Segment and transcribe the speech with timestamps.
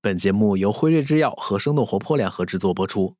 [0.00, 3.16] 本节目由辉瑞制药和生动活泼联合制作播出。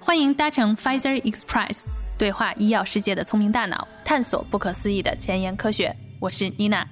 [0.00, 1.84] 欢迎搭乘 Pfizer Express，
[2.18, 5.94] 对话医药世界的聪明大脑，探索不可思议的前沿科学。
[6.18, 6.84] 我是妮娜。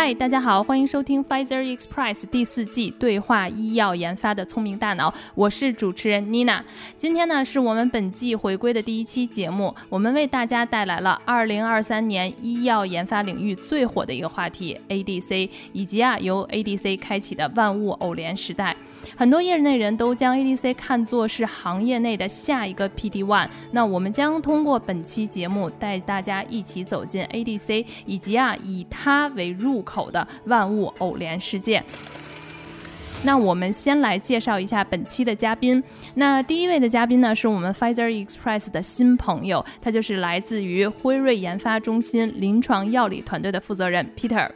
[0.00, 6.62] 嗨，大家好，欢迎收听 Pfizer Express 第四季对话医药研发的聪明大脑，我是主持人 Nina。
[6.96, 18.76] 今天呢，是我们本季回归的第一期节目，我们为大家带来了2023年医药研发领域最火的一个话题 ADC，以及啊由 ADC 开启的万物偶联时代。
[19.16, 23.48] 很多业内人都将 ADC 看作是行业内的下一个 PD One。
[23.72, 31.82] 那我们将通过本期节目带大家一起走进 ADC，以及啊以它为入口的万物偶联世界。
[33.24, 35.82] 那我们先来介绍一下本期的嘉宾。
[36.14, 44.48] 那第一位的嘉宾呢，是我们 Pfizer Express 的新朋友，他就是来自于辉瑞研发中心临床药理团队的负责人 Peter。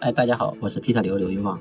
[0.00, 1.58] 哎，大家好，我是 Peter 刘刘玉旺。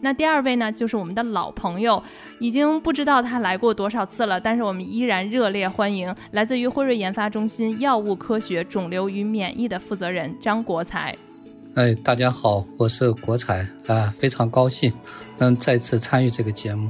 [0.00, 2.02] 那第二位呢，就是我们的老朋友，
[2.38, 11.14] 已经不知道他来过多少次了，但是我们依然热烈欢迎来自于辉瑞研发中心药物科学、肿瘤与免疫的负责人张国才。
[11.76, 14.90] 哎，大家好，我是国才啊，非常高兴
[15.36, 16.88] 能再次参与这个节目。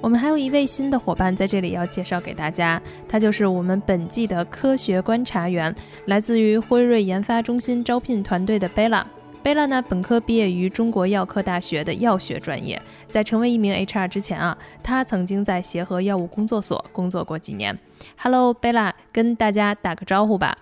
[0.00, 5.74] 我们还有一位新的伙伴在这里要介绍给大家，他就是我们本季的科学观察员，
[6.06, 9.04] 来自于辉瑞研发中心招聘团队的贝拉。
[9.42, 17.76] 贝拉呢，本科毕业于中国药科大学的药学专业，在成为一名 HR 之前啊，他曾经在协和药物工作所工作过几年。
[18.16, 20.56] Hello，贝拉，跟大家打个招呼吧。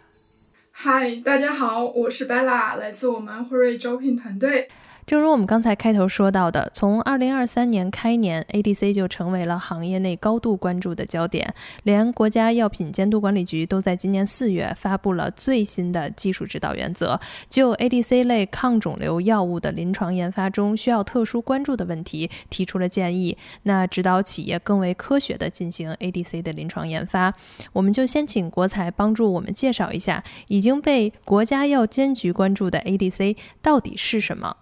[0.80, 4.68] 嗨，大家好，我是 Bella，，来自我们辉瑞招聘团队。
[5.08, 11.54] 正如我们刚才开头说到的，从2023年开年，ADC 就成为了行业内高度关注的焦点。
[11.84, 27.32] 连国家药品监督管理局都在今年四月发布了最新的技术指导原则，就 ADC 类抗肿瘤药物的临床研发中需要特殊关注的问题提出了建议，那指导企业更为科学地进行 ADC 的临床研发。
[27.72, 34.54] 我们就先请国才帮助我们介绍一下，已经被国家药监局关注的 ADC 到底是什么。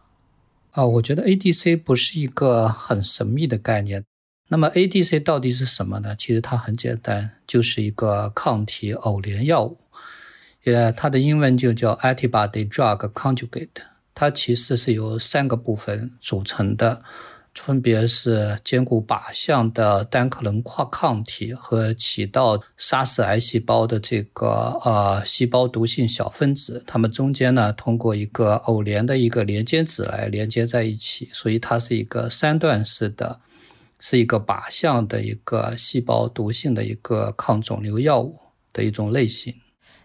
[0.76, 4.04] 啊，我觉得 ADC 不是一个很神秘的概念。
[4.48, 6.14] 那么 ADC 到底是什么呢？
[6.14, 9.78] 其实它很简单，就是一个抗体偶联药物，
[10.64, 13.68] 也它的英文就叫 Antibody Drug Conjugate。
[14.14, 17.02] 它其实是由三个部分组成的。
[17.62, 33.40] 分别是兼顾靶向的单克隆跨抗体和起到杀死癌细胞的这个呃细胞毒性小分子，它们中间呢通过一个偶联的一个连接子来连接在一起，所以它是一个三段式的，
[33.98, 38.38] 是一个靶向的一个细胞毒性的一个抗肿瘤药物
[38.72, 39.54] 的一种类型。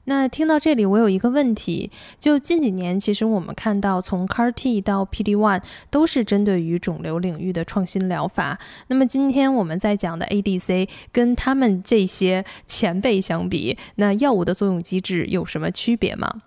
[0.05, 8.59] 那听到这里，我有一个问题，就近几年，其实我们看到从 CAR T 到 PD One 都是针对于肿瘤领域的创新疗法。
[8.87, 16.41] 那么今天我们在讲的 ADC 跟他们这些前辈相比，那药物的作用机制有什么区别吗？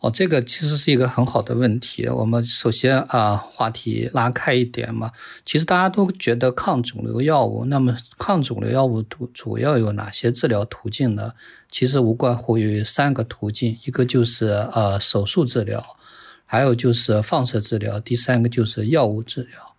[0.00, 2.06] 哦，这个其实是一个很好的问题。
[2.06, 5.10] 我们首先啊，话题拉开一点嘛。
[5.44, 11.32] 其实大家都觉得抗肿瘤药物，那么抗肿瘤药物主主要有哪些治疗途径呢？
[11.70, 15.82] 其实无怪乎于三个途径，一个就是呃手术治疗，
[16.44, 19.74] 还有就是放射治疗，第三个就是药物治疗。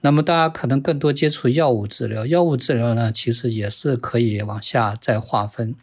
[0.00, 5.74] 那么大家可能更多接触药物治疗，药物治疗呢，其实也是可以往下再划分。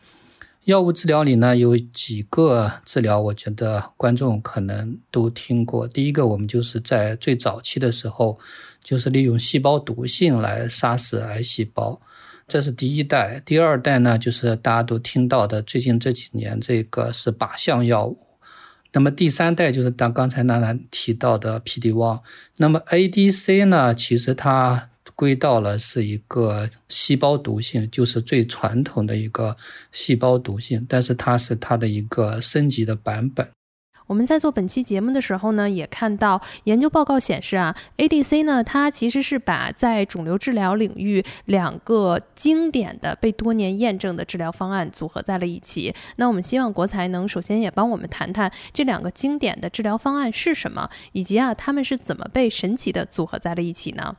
[0.65, 5.87] 药物治疗里呢，有几个治疗，我觉得观众可能都听过。
[5.87, 8.39] 第一个，我们就是在最早期的时候，
[8.83, 12.01] 就是利用细胞毒性来杀死癌细胞，
[12.47, 13.39] 这是第一代。
[13.45, 18.17] 第二代呢，就是大家都听到的，最近这几年这个是靶向药物。
[18.91, 22.21] 那么第三代就是当刚才娜娜提到的 PD-1。
[22.57, 24.89] 那么 ADC 呢，其实它。
[25.15, 29.55] 归到了是一个细胞毒性，就是最传统的一个
[29.91, 33.47] 细胞毒性，但是它是它的一个升级的版本。
[34.07, 45.91] 我们在做本期节目的时候呢，也看到研究报告显示啊，ADC 呢，它其实是把在肿瘤治疗领域两个经典的被多年验证的治疗方案组合在了一起。
[46.17, 54.15] 那我们希望国才能首先也帮我们谈谈这两个经典的治疗方案是什么，以及啊，他们是怎么被神奇的组合在了一起呢？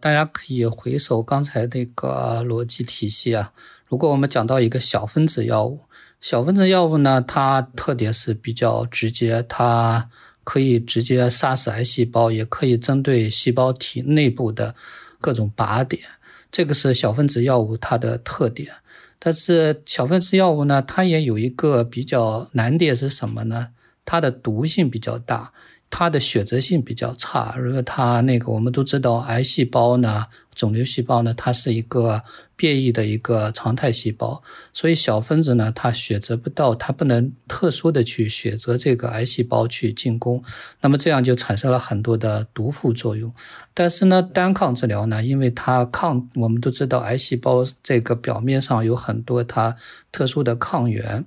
[0.00, 3.52] 大家可以回首刚才那个逻辑体系啊。
[3.86, 5.80] 如果我们讲到一个小分子药物，
[6.20, 10.08] 小分子药物呢，它特点是比较直接，它
[10.42, 14.74] 可以直接杀死癌细胞，也可以针对细胞体内部的
[15.20, 16.02] 各种靶点。
[16.50, 18.72] 这个是小分子药物它的特点。
[19.18, 23.68] 但是小分子药物呢，它也有一个比较难点是什么呢？
[24.06, 25.52] 它的毒性比较大。
[25.90, 32.22] 它的选择性比较差，如果它那个我们都知道，癌细胞呢，肿瘤细胞呢，它是一个
[32.54, 34.40] 变异的一个常态细胞，
[34.72, 40.42] 所以小分子呢，它选择不到，它不能特殊的去选择这个癌细胞去进攻，
[40.80, 43.32] 那么这样就产生了很多的毒副作用。
[43.74, 49.76] 但是呢，单抗治疗呢，因为它抗，我们都知道，癌细胞这个表面上有很多它
[50.12, 51.24] 特殊的抗原。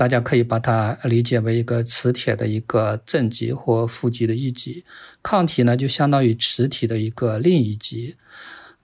[0.00, 4.82] 大家可以把它理解为一个磁铁的一个正极或负极的一极，
[5.22, 8.14] 抗体呢就相当于磁体的一个另一极。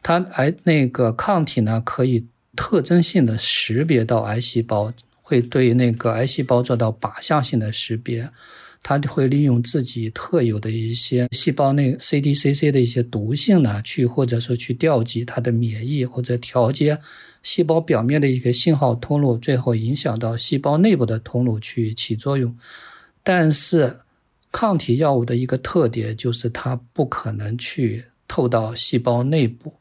[0.02, 4.92] 它癌那个抗体呢可以特征性的识别到癌细胞，
[5.22, 8.28] 会对那个癌细胞做到靶向性的识别。
[8.82, 16.96] 它会利用自己特有的一些细胞内 CDCC 的一些毒性呢，去或者说去调集它的免疫或者调节
[17.46, 22.52] 细胞表面的一个信号通路，最后影响到细胞内部的通路去起作用。
[23.22, 23.98] 但是
[24.50, 29.72] 抗体药物的一个特点就是它不可能去透到细胞内部，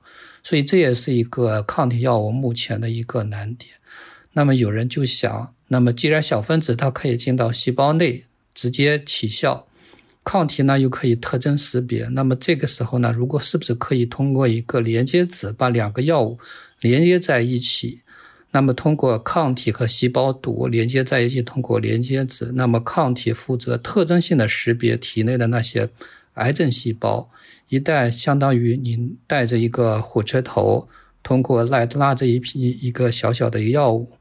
[0.43, 3.71] 所以这也是一个抗体药物目前的一个难点。
[4.33, 9.65] 那么有人就想，那么既然小分子它可以进到细胞内，直接起效，
[10.23, 12.07] 抗体呢又可以特征识别。
[12.09, 16.37] 那么这个时候呢，如果是不是可以通过一个连接子把两个药物
[16.79, 18.01] 连接在一起？
[18.51, 25.89] 那么通过抗体和细胞毒连接在一起，通过连接子，那么抗体负责特征性的识别体内的那些
[26.35, 27.29] 癌症细胞。
[27.67, 30.87] 一旦相当于您带着一个火车头，
[31.21, 34.11] 通过拉拉着一批一个小小的药物。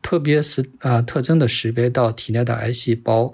[0.00, 3.32] 特别是啊，特征的识别到体内的癌细胞，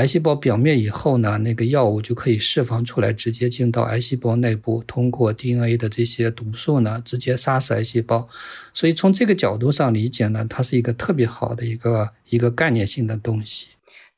[0.00, 8.26] 癌细胞表面以后呢，那个药物就可以释放出来，直接进到癌细胞内部，通过 DNA 的这些毒素呢，直接杀死癌细胞。
[8.72, 13.66] 所以从这个角度上理解呢，它是一个特别好的一个一个概念性的东西。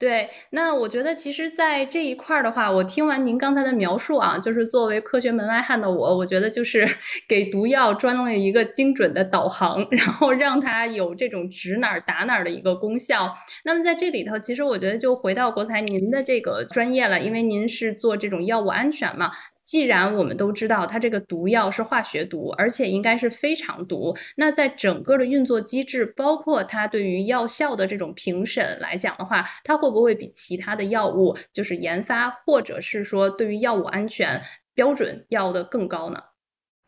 [0.02, 6.84] 对，那我觉得其实，在这一块儿的话，我听完您刚才的描述啊，就是作为科学门外汉的我，我觉得就是
[7.28, 13.32] 给毒药装了一个精准的导航，然后让它有这种指哪儿打哪儿的一个功效。
[13.64, 19.31] 那么在这里头，其实我觉得就回到国才您的这个专业了，因为您是做这种药物安全嘛。
[19.64, 34.43] 既然我们都知道它这个毒药是化学毒，而且应该是非常毒，那在整个的运作机制，包括它对于药效的这种评审来讲的话，它会不会比其他的药物就是研发，或者是说对于药物安全
[34.75, 36.19] 标准要的更高呢？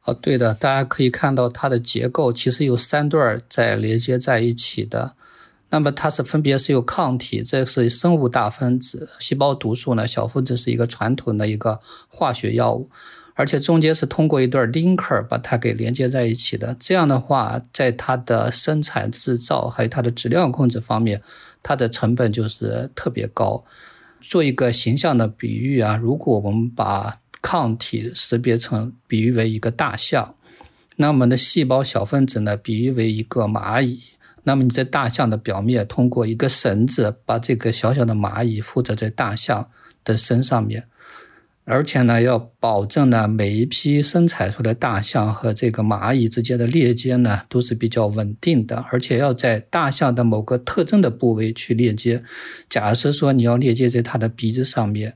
[0.04, 5.16] 哦，对的，大家可以看到它的结构其实有三段在连接在一起的。
[5.74, 12.88] 那么它是分别是有抗体，这是生物大分子；细胞毒素呢，小分子是一个传统的一个化学药物，
[13.34, 16.76] 而且中间是通过一段 linker 把它给连接在一起的。
[16.78, 21.20] 这样的话，在它的生产制造还有它的质量控制方面，
[21.60, 23.64] 它的成本就是特别高。
[24.20, 30.36] 做一个形象的比喻啊，如果我们把抗体识别成比喻为一个大象，
[30.94, 34.13] 那么的细胞小分子呢，比喻为一个蚂蚁。
[34.44, 39.68] 那么你在大象的表面通过一个绳子把这个小小的蚂蚁附着在大象
[40.04, 40.84] 的身上面，
[41.64, 52.22] 而且呢要保证呢每一批生产出的大象和这个蚂蚁之间的链接呢都是比较稳定的，而且要在大象的某个特征的部位去链接。
[52.68, 55.14] 假设说你要链接在它的鼻子上面，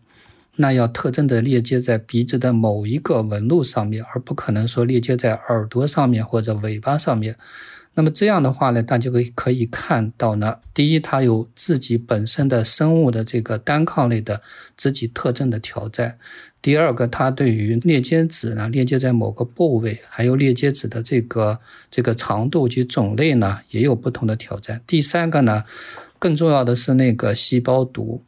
[0.56, 7.36] 那要特征的链接在鼻子的某一个纹路上面，而不可能说链接在耳朵上面或者尾巴上面。
[7.98, 14.40] 那么这样的话呢，大家可以可以看到呢，第一，它有自己本身的生物的这个单抗类的
[14.76, 16.12] 自己特征的挑战；
[16.62, 21.58] 第二个，它对于链接子呢，链接在某个部位，还有链接子的这个
[21.90, 25.64] 这个长度及种类呢，也有不同的挑战；第三个呢，
[26.20, 28.22] 更重要的是那个细胞毒。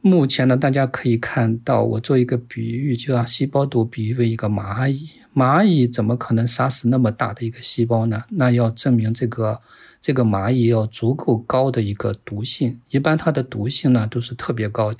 [0.00, 5.10] 目前呢，大家可以看到，我做一个比喻，就让细胞毒比喻为一个蚂蚁。
[5.34, 8.22] 蚂蚁怎么可能杀死那么大的一个细胞呢？
[8.30, 9.60] 那要证明这个
[10.00, 12.80] 这个蚂蚁要足够高的一个毒性。
[12.90, 14.92] 一般它的毒性呢都是特别高。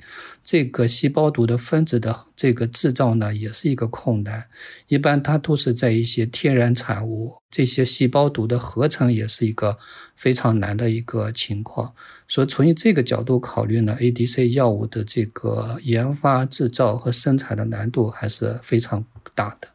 [0.43, 4.45] 这个细胞毒的分子的这个制造呢也是一个困难。
[4.87, 7.35] 一般它都是在一些天然产物。
[7.49, 9.77] 这些细胞毒的合成也是一个
[10.17, 11.93] 非常难的一个情况。
[12.27, 19.69] 所以从这个角度考虑呢，ADC 药物的这个研发、制造和生产的难度还是非常大的。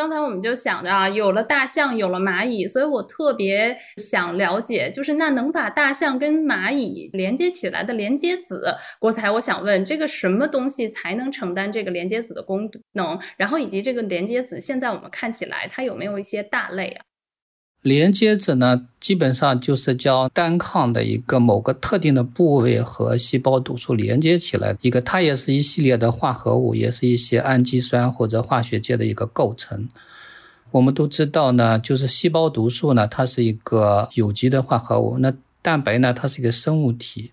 [0.00, 13.20] 刚才我们就想着啊，有了大象，有了蚂蚁，所以我特别想了解，就是那能把大象跟蚂蚁连接起来的连接子，国才，我想问，这个什么东西才能承担这个连接子的功能？
[13.36, 17.04] 然后以及这个连接子，现在我们看起来它有没有一些大类啊？
[17.82, 29.88] 连接子呢，基本上就是将单抗的一个某个特定的部位和细胞毒素连接起来，一个它也是一系列的化合物，也是一些氨基酸或者化学界的一个构成。
[30.72, 35.32] 我们都知道呢，就是细胞毒素呢，它是一个有机的化合物，那
[35.62, 37.32] 蛋白呢，它是一个生物体。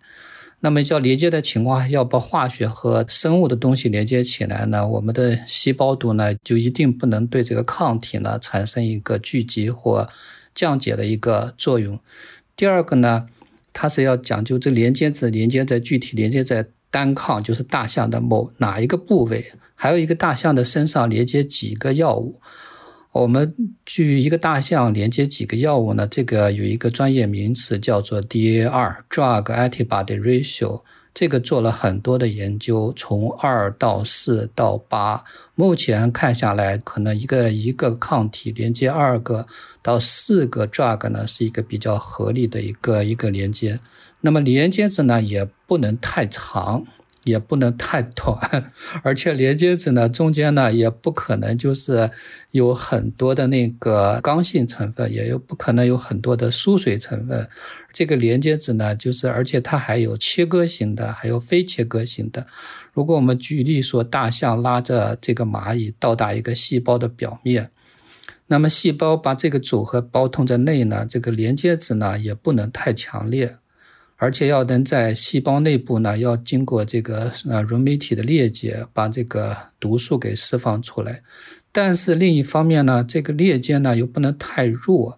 [0.62, 10.10] 那么要连接的情况，要把化学和生物的东西连接起来呢，我们的细胞毒呢，就一定不能对这个抗体呢产生一个聚集或
[10.58, 12.00] 降解的一个作用。
[12.56, 13.28] 第二个呢，
[13.72, 22.42] 它是要讲究这连接子连接在具体连接在单抗，就是大象的某哪一个部位，还有一个大象的身上连接几个药物。
[23.12, 23.54] 我们
[23.86, 26.08] 据一个大象连接几个药物呢？
[26.08, 30.82] 这个有一个专业名词叫做 DAR（Drug Antibody Ratio）。
[31.20, 35.24] 这个做了很多的研究，从二到四到八，
[35.56, 39.48] 目前看下来，可能一个一个抗体连接二个
[39.82, 43.80] 到四个 drug 呢，是一个比较合理的一个一个连接。
[44.22, 46.86] 那么连接子呢，也不能太长。
[47.28, 48.72] 也不能太短，
[49.04, 52.10] 而且连接子呢中间呢也不可能就是
[52.52, 57.48] 有很多的那个刚性成分，也有不可能有很多的疏水成分。
[57.94, 62.46] 这个连接子呢，就是而且它还有切割型的，还有非切割型的。
[62.94, 67.72] 如果我们举例说，大象拉着这个蚂蚁到达一个细胞的表面，
[68.48, 73.58] 那么细胞把这个组合包通在内呢，这个连接子呢也不能太强烈。
[74.18, 81.22] 而且要能在细胞内部呢，要经过这个呃溶酶体的裂解，把这个毒素给释放出来。
[81.72, 85.18] 但是另一方面呢，这个裂间呢又不能太弱，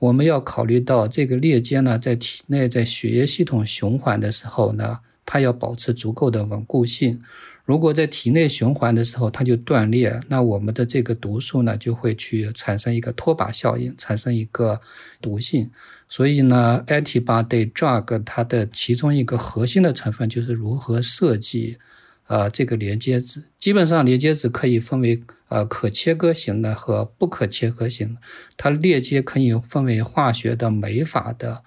[0.00, 7.22] 我们要考虑到这个裂间呢在体内在血液系统循环的时候呢，它要保持足够的稳固性。
[7.64, 14.80] 如果在体内循环的时候它就断裂，那我们的这个毒素呢就会去产生一个拖把效应，产生一个
[15.20, 15.70] 毒性。
[16.08, 21.78] 所以呢，antibody drug 它的其中一个核心的成分就是如何设计，
[22.26, 23.44] 呃，这个连接子。
[23.58, 28.20] 基本上连接子可以分为呃可切割型的和不可切割型的，
[28.56, 31.62] 它链接可以分为化学的、酶法的，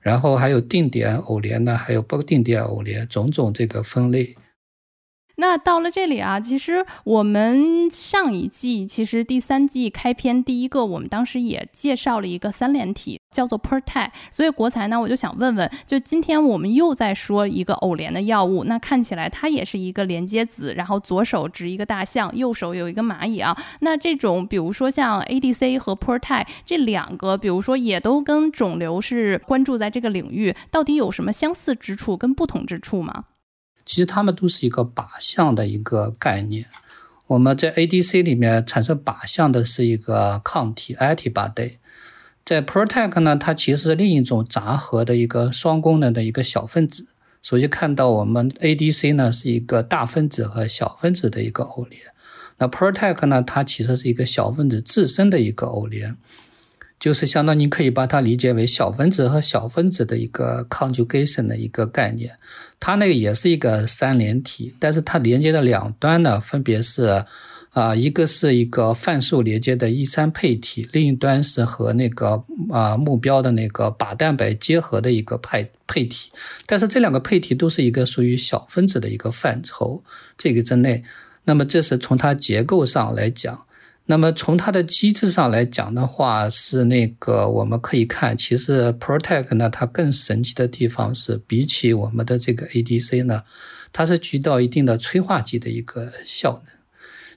[0.00, 4.36] 然后还有定点偶联的，还有不定点偶联，种种这个分类。
[5.40, 14.10] 那到了这里啊，其实我们上一季，其实第三季开篇第一个，我们当时也介绍了一个三联体，叫做 Pertai。
[14.32, 23.56] 所以国才呢，我就想问问，就今天我们又在说一个偶联的药物，那看起来它也是一个连接子，然后左手执一个大象，右手有一个蚂蚁啊。
[23.78, 33.26] 那这种，比如说像 ADC 和 Pertai 这两个，比如说也都跟肿瘤是关注在这个领域，到底有什么相似之处跟不同之处吗？
[33.88, 36.66] 其实它们都是一个靶向的一个概念。
[37.26, 41.72] 我们在 ADC 里面产生靶向的是一个抗体 antibody，
[42.44, 47.06] 在 Protect 呢，它其实是另一种杂合的一个双功能的一个小分子。
[47.42, 52.02] 首先看到我们 ADC 呢是一个大分子和小分子的一个偶联，
[52.58, 56.14] 那 Protect 呢，它其实是一个小分子自身的一个偶联。
[56.98, 62.36] 就是相当于可以把它理解为小分子和小分子的一个 conjugation 的一个概念，
[62.80, 67.24] 它那个也是一个三联体，但是它连接的两端呢，分别是
[67.70, 76.30] 啊，一个是一个泛素连接的 E 三配体，另一端是和那个啊目标的那个靶蛋白结合的一个配配体，
[76.66, 80.02] 但是这两个配体都是一个属于小分子的一个范畴
[80.36, 81.04] 这个之内，
[81.44, 83.64] 那么这是从它结构上来讲。
[84.10, 93.42] 那么从它的机制上来讲的话，是那个我们可以看，其实 Protect 呢，它更神奇的地方是，比起我们的这个 ADC 呢，
[93.92, 96.72] 它是起到一定的催化剂的一个效能。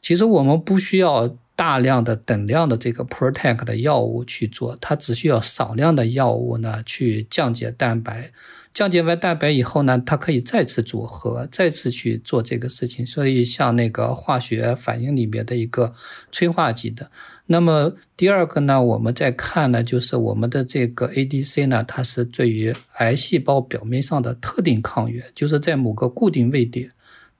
[0.01, 8.31] 其实我们不需要大量的等量的这个 Protect 的药物去做，它只需要少量的药物呢去降解蛋白。
[8.73, 13.05] 降解完蛋白以后呢，它可以再次组合，再次去做这个事情。
[13.05, 15.93] 所以像那个化学反应里面的一个
[16.31, 17.11] 催化剂的。
[17.47, 26.91] 那么第二个呢，我们再看呢，就是我们的这个 ADC 呢，它是对于癌细胞表面上的特定抗原，就是在某个固定位点，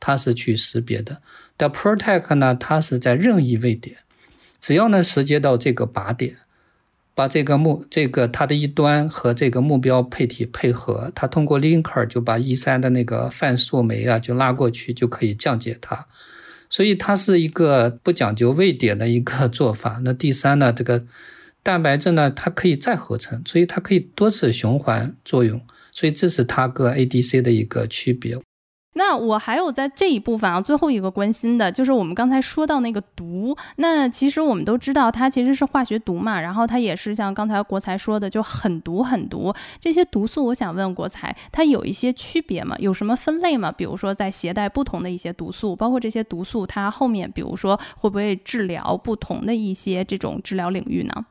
[0.01, 1.21] 它是去识别的。
[1.55, 3.95] 但 Protect 呢，它是在任意位点，
[4.59, 6.35] 只要能识别到这个靶点。
[7.13, 16.07] 把这个目这个它的一端和这个目标配体配合，它通过 linker 就把 E 三的那个泛素酶啊就拉过去，就可以降解它。
[16.69, 19.99] 所以它是一个不讲究位点的一个做法。
[20.05, 21.03] 那第三呢，这个
[21.61, 25.61] 蛋白质呢，它可以再合成，所以它可以多次循环作用。
[25.91, 28.37] 所以这是它跟 ADC 的一个区别。
[28.93, 33.55] 那我还有在这一部分啊，最后一个关心的就是我们刚才说到那个毒。
[33.77, 39.53] 那其实我们都知道，它其实是化学毒嘛，然后它也是像刚才国才说的，就很毒很毒。
[39.79, 42.75] 这些毒素，我想问国才，它有一些区别吗？
[42.79, 43.71] 有什么分类吗？
[43.71, 51.25] 比如说在携带不同的一些毒素，包括这些毒素，它后面比如说会不会治疗不同的一些这种治疗领域呢？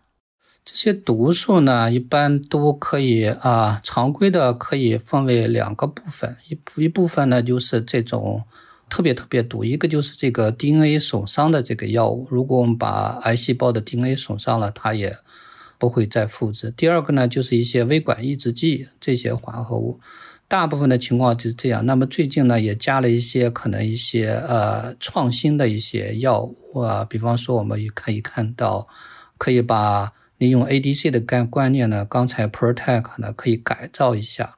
[0.65, 8.45] 这些毒素呢，一般都可以啊，常规的可以分为两个部分，一一部分呢就是这种
[8.89, 15.17] 特别特别毒，一个就是这个 DNA 损伤的这个药物，如果我们把癌细胞的 DNA 损伤了，它也
[15.79, 16.71] 不会再复制。
[16.77, 19.99] 第二个呢，就是一些微管抑制剂这些化合物，
[20.47, 21.85] 大部分的情况就是这样。
[21.87, 28.87] 那么最近呢，也加了一些可能一些呃创新的一些药物啊，比方说我们也可以看到，
[29.39, 34.57] 可以把利用 ADC 的概观念呢，刚才 Protect 呢可以改造一下，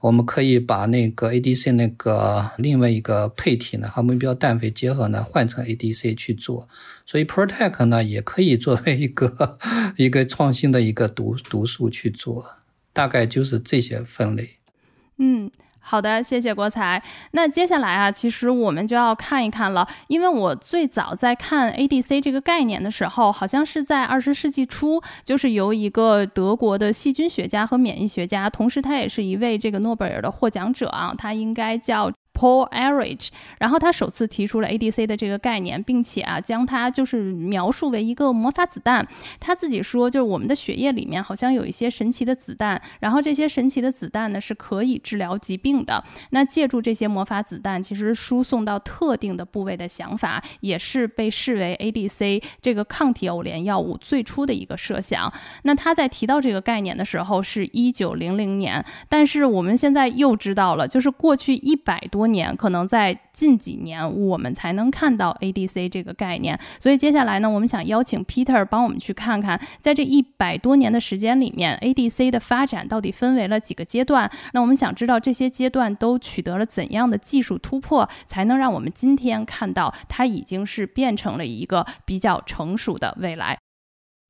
[0.00, 6.68] 我们可以把那个 ADC 那个另外一个配体呢和目标氮肥结合呢换成 ADC 去做，
[7.06, 9.58] 所以 Protect 呢也可以作为一个
[9.96, 12.56] 一个创新的一个毒毒素去做，
[12.92, 14.58] 大概就是这些分类。
[15.16, 15.50] 嗯。
[15.82, 17.02] 好的，谢谢国才。
[17.32, 32.10] 那接下来啊，其实我们就要看一看了，因为我最早在看 ADC 这个概念的时候，好像是在二十世纪初，就是由一个德国的细菌学家和免疫学家，同时他也是一位这个诺贝尔的获奖者啊，他应该叫。
[32.34, 39.06] Paul Ehrlich，然后他首次提出了 ADC 的这个概念，并且啊，将它就是描述为一个魔法子弹。
[39.38, 46.02] 他自己说，就是我们的血液里面好像有一些神奇的子弹，然后这些神奇的子弹呢是可以治疗疾病的。
[46.30, 55.30] 那借助这些魔法子弹，其实输送到特定的部位的想法，也是被视为 ADC 这个抗体偶联药物最初的一个设想。
[55.64, 62.21] 那他在提到这个概念的时候是一九零零年，但是我们现在又知道了，就是过去一百多。
[62.22, 66.56] 多年可能在近几年，我们才能看到 ADC 这个概念。
[66.78, 74.30] 所以接下来呢，我们想邀请 Peter 帮我们去看看，在这一百多年的时间里面，ADC 的发展到底分为了几个阶段？
[74.52, 83.58] 那我们想知道这些阶段都取得了怎样的技术突破，才能让我们今天看到它已经是变成了一个比较成熟的未来。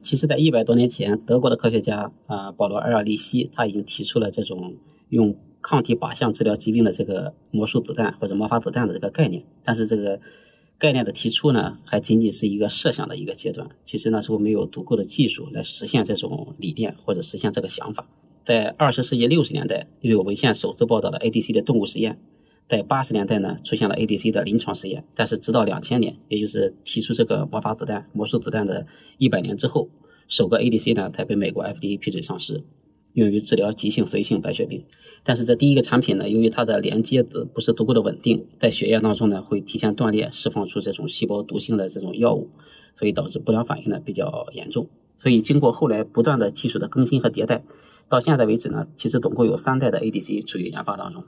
[0.02, 4.76] 其实，在一百多年前，德国的科学家啊，保罗·埃尔利希他已经提出了这种
[5.10, 5.36] 用。
[5.62, 10.20] 抗体靶向治疗疾病的这个魔术子弹或者魔法子弹的这个概念，但是这个
[10.78, 13.70] 概念的提出呢，还仅仅是一个设想的一个阶段。
[13.84, 18.08] 其实那时候没有足够的技术来实现这种理念或者实现这个想法。
[18.44, 22.14] 在二十世纪六十年代，有文献首次报道了 ADC 的动物实验；
[22.68, 25.04] 在八十年代呢，出现了 ADC 的临床实验。
[25.14, 28.84] 但是直到两千年，也就是提出这个魔法子弹、魔术子弹的
[29.18, 29.88] 一百年之后，
[30.26, 32.64] 首个 ADC 呢才被美国 FDA 批准上市。
[33.14, 34.84] 用于治疗急性髓性白血病，
[35.22, 42.50] 但是这第一个产品呢，由于它的连接子不是足够的稳定，在血液当中呢会提前断裂，释放出这种细胞毒性的这种药物，
[42.96, 44.88] 所以导致不良反应呢比较严重。
[45.18, 47.62] 所以经过后来不断的技术的更新和迭代，
[48.08, 51.22] 到现在为止呢，其实总共有三代的 ADC 处于研发当中。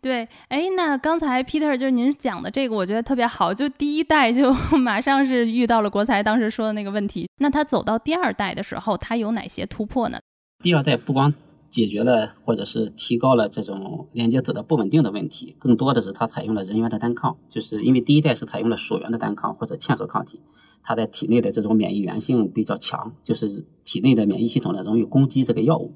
[0.00, 7.28] 对，哎，那刚才 Peter 就是您讲的这个，我觉得特别好，就第一代就 马上是遇到了国才当时说的那个问题。
[7.38, 10.18] 那它走到第二代的时候，它有哪些突破呢？
[10.62, 11.32] 第二代不光
[11.70, 20.40] 解决了或者是提高了这种连接子的不稳定的问题，更多的是它采用了人源的单抗，就是因为第一代是采用了锁源的单抗或者嵌合抗体，
[20.82, 25.94] 它在体内的这种免疫原性比较强，就是体内的免疫系统呢容易攻击这个药物，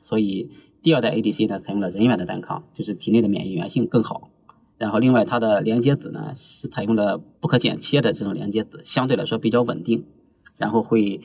[0.00, 0.50] 所以
[0.80, 4.30] 第二代 ADC 呢采用了人源的单抗，就是体内的免疫原性更好。
[4.78, 10.06] 然后另外它的连接子呢是采用了不可剪切的这种连接子，相对来说比较稳定，
[10.56, 11.20] 然后会。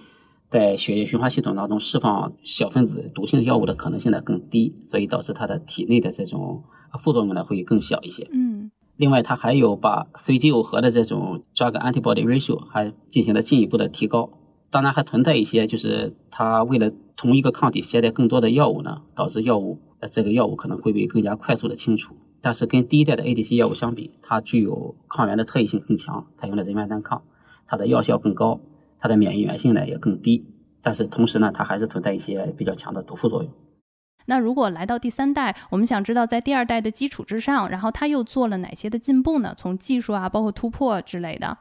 [0.51, 6.61] 在血液循环系统当中释放小分子毒性药物的可能性呢更低，所以导致它的体内的这种
[6.99, 8.27] 副作用呢会更小一些。
[8.33, 14.29] 嗯，另外它还有把随机耦合的这种 drug antibody ratio 还进行了进一步的提高。
[14.69, 22.13] 当然还存在一些，就是它为了同一个抗体携带更多的药物呢，导致药物呃这个药物可能会被更加快速的清除。
[22.41, 27.21] 但是跟第一代的 ADC 药物相比，它具有抗原的特异性更强，采用了人源单抗，
[27.65, 28.59] 它的药效更高。
[29.01, 30.45] 它的免疫原性呢也更低，
[30.81, 33.51] 但是同时呢，它还是存在一些比较强的毒副作用。
[34.27, 39.55] 那如果来到第三代，我们想知道在第二代的基础之上，然后它又做了哪些的进步呢？
[39.57, 41.57] 从技术啊，包括突破之类的。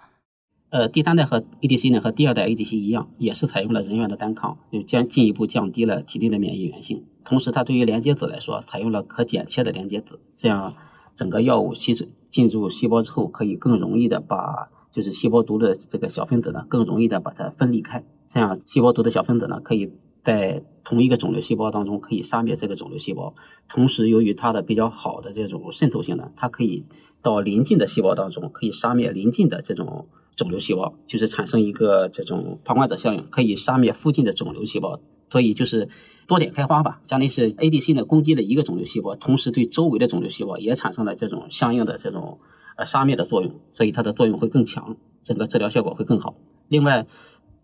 [0.69, 7.07] 呃，第三代和 ADC 呢和第二代 ADC 一样，也是采用了人源的单抗，又将进一步降低了体内的免疫原性。
[7.25, 10.75] 同时，它对于连接子来说，采用了可剪切的连接子，这样
[11.15, 14.69] 整个药物吸收进入细胞之后，可以更容易的把。
[14.91, 23.35] 就是细胞毒的这个小分子呢，更容易的把它分离开，这样细胞毒的小分子呢，可以在同一个肿瘤细胞当中可以杀灭这个肿瘤细胞，
[23.69, 26.85] 同时由于它的比较好的这种渗透性呢，它可以
[27.23, 35.01] 到邻近的细胞当中可以杀灭邻近的这种肿瘤细胞，就是产生一个这种旁观者效应，可以杀灭附近的肿瘤细胞，
[35.31, 35.89] 所以就是
[36.27, 37.01] 多点开花吧。
[37.05, 42.39] 相当于是 ADC 呢攻击了一个肿瘤细胞，同时对周围的肿瘤细胞也产生了这种相应的这种
[42.81, 46.35] 呃杀灭的作用，所以它的作用会更强，整个治疗效果会更好。
[46.69, 47.07] 另外，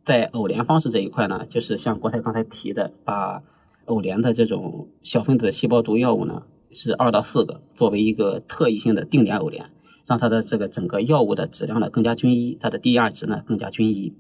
[0.05, 3.43] 在偶联方式这一块呢，就是像国泰刚才提的，把
[3.87, 9.71] 偶联的这种小分子细胞毒药物呢，是二到四个，作为一个特异性的定点偶联，
[10.05, 14.13] 让它的这个整个药物的质量呢更加均一，它的 DER 值呢更加均一，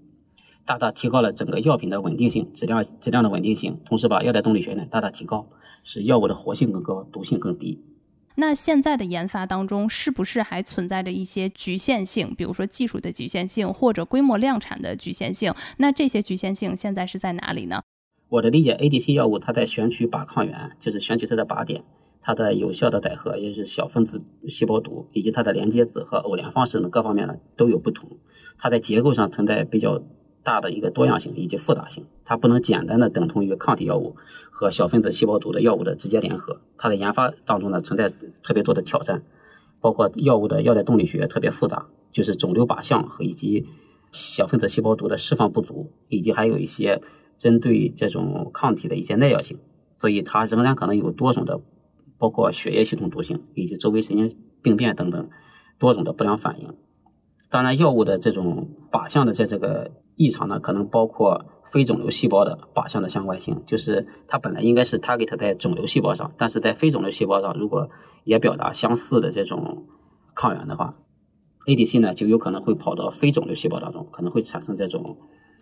[0.64, 5.46] 大大提高了整个药品的稳定性、质量质量的稳定性，同时把药代动力学呢大大提高，
[5.84, 7.82] 使药物的活性更高，毒性更低。
[8.36, 12.34] 那现在的研发当中，是不是还存在着一些局限性？
[12.36, 15.54] 比如说技术的局限性，或者规模量产的局限性？
[15.78, 17.82] 那这些局限性现在是在哪里呢？
[18.28, 21.82] 我的理解，ADC 药物它在选取靶抗原，就是选取它的靶点，
[22.20, 28.18] 它的有效的载荷，也就是小分子细胞毒，以及它的连接子和偶联方式呢，各方面呢都有不同。
[28.58, 30.02] 它在结构上存在比较
[30.42, 34.16] 大的一个多样性以及复杂性，它不能简单的等同于抗体药物。
[34.58, 38.10] 和小分子细胞毒的药物的直接联合，它的研发当中呢存在
[38.42, 39.22] 特别多的挑战，
[39.82, 43.66] 包括药物的药代动力学特别复杂，就是肿瘤靶向和以及
[44.12, 47.02] 小分子细胞毒的释放不足，以及还有一些
[47.36, 49.58] 针对这种抗体的一些耐药性，
[49.98, 51.60] 所以它仍然可能有多种的，
[52.16, 55.28] 包括血液系统毒性以及周围神经病变等等
[55.78, 56.74] 多种的不良反应。
[57.50, 61.44] 当然，药物的这种靶向的在这个异常呢，可能包括。
[61.70, 67.88] 非肿瘤细胞的靶向的相关性，就是它本来应该是 target 在肿瘤细胞上，但是在非肿瘤细胞上，如果
[68.24, 69.84] 也表达相似的这种
[70.34, 70.94] 抗原的话
[71.66, 75.18] ，ADC 呢就有可能会跑到非肿瘤细胞当中，可能会产生这种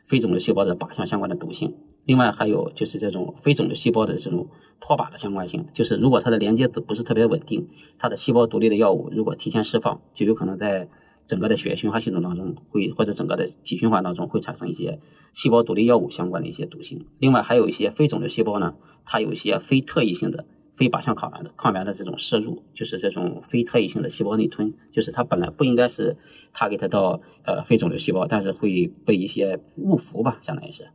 [0.06, 1.74] 非肿瘤细胞的靶向相关的毒性。
[2.04, 4.46] 另外还有就是这种非肿瘤细胞的这种
[4.78, 7.66] 脱靶的相关性，就是如果它的连接子不是特别稳定，
[7.98, 10.86] 它的细胞独立的药物如果提前释放，就有可能在
[11.26, 14.98] 整个的血液循环系统当中会或者整个的体循环当中会产生一些。
[15.32, 20.44] 细胞独立药物相关的一些毒性，另外还有一些非肿瘤细胞呢，它有一些非特异性的
[20.76, 26.16] 非靶向抗原的抗原的这种摄入，就是这种非特异性的细胞内吞，就是它本来不应该是
[26.52, 30.86] 它给它到呃非肿瘤细胞，但是会被一些误服吧，相当于是。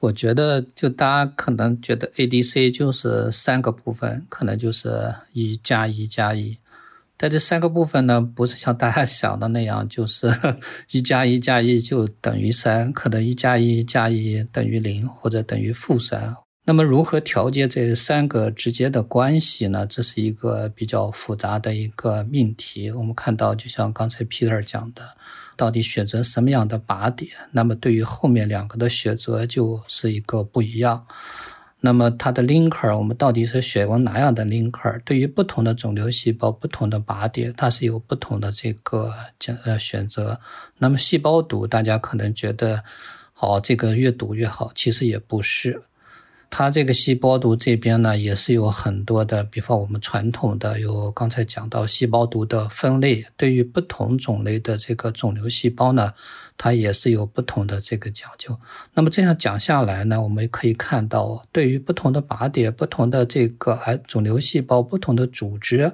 [0.00, 6.56] 我觉得就大家可能觉得 ADC 就是三个部分，可能就是一加一加一。
[7.22, 10.26] 但这三个部分呢，不是像大家想的那样，就是
[10.90, 16.34] 一加一加一就等于三，可能一加一加一等于零或者等于负三。
[16.64, 19.84] 那么如何调节这三个之间的关系呢？
[19.86, 22.90] 这是一个比较复杂的一个命题。
[22.90, 25.02] 我们看到，就像刚才 Peter 讲的，
[25.56, 31.04] 到底选择什么样的靶点，那么对于后面两个的选择就是一个不一样。
[31.82, 35.00] 那么它的 linker，我们到底是选用哪样的 linker？
[35.02, 40.38] 对于不同的肿瘤细胞、不同的靶点，它是有不同的这个选呃选择。
[40.78, 42.84] 那么细胞毒，大家可能觉得，
[43.32, 45.82] 好，这个越毒越好，其实也不是。
[46.52, 56.12] 它这个细胞毒这边呢，也是有很多的，比方我们传统的有刚才讲到细胞毒的分类，对于不同种类的这个肿瘤细胞呢，
[56.62, 58.54] 它也是有不同的这个讲究。
[58.92, 65.90] 那么这样讲下来呢，我们可以看到，对于不同的靶点、不同的这个癌肿瘤细胞、不同的组织。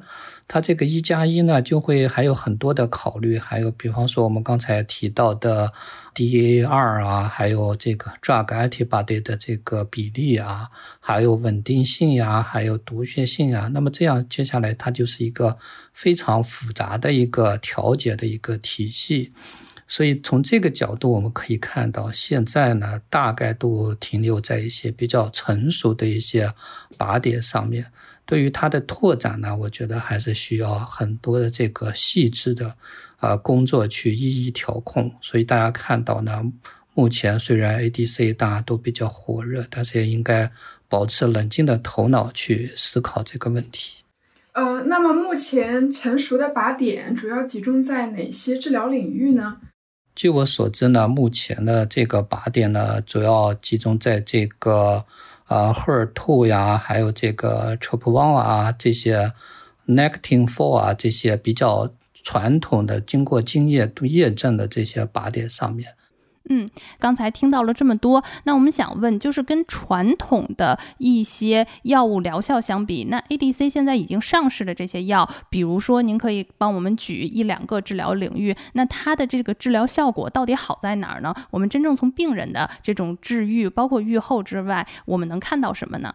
[0.49, 5.73] 它这个一加一呢，就会还有很多的考虑，还有比方说我们刚才提到的
[6.15, 13.69] DAR 啊，还有这个 drug antibody 的这个比例啊，还有稳定性呀，还有毒血性啊。
[13.73, 15.57] 那么这样接下来它就是一个
[15.93, 19.33] 非常复杂的一个调节的一个体系。
[19.89, 26.53] 所以从这个角度，我们可以看到，现在呢，大概都停留在一些比较成熟的一些
[26.99, 27.87] 靶点上面。
[28.25, 32.77] 对于它的拓展呢，我觉得还是需要很多的这个细致的
[33.19, 35.15] 啊工作去一一调控。
[35.21, 36.43] 所以大家看到呢，
[36.95, 40.51] 目前虽然 ADC 大家都比较火热，但是也应该
[40.89, 43.99] 保持冷静的头脑去思考这个问题。
[44.55, 49.59] 呃，那么目前成熟的靶点主要集中在哪些治疗领域呢？
[50.17, 55.05] 据我所知呢，目前的这个靶点呢，主要集中在这个。
[55.49, 59.33] 呃，HER2 呀，还有这个 TROP1 啊，这些
[59.87, 61.89] Nectin-4 啊，这些比较
[62.25, 65.95] 传统的、经过经验验证的这些靶点上面。
[66.49, 81.35] 嗯，刚才听到了这么多，那我们想问，就是跟传统的一些药物疗效相比，那 ADC 现在已经上市的这些药，比如说您可以帮我们举一两个治疗领域，那它的这个治疗效果到底好在哪儿呢？
[81.51, 86.15] 我们真正从病人的这种治愈，包括愈后之外，我们能看到什么呢？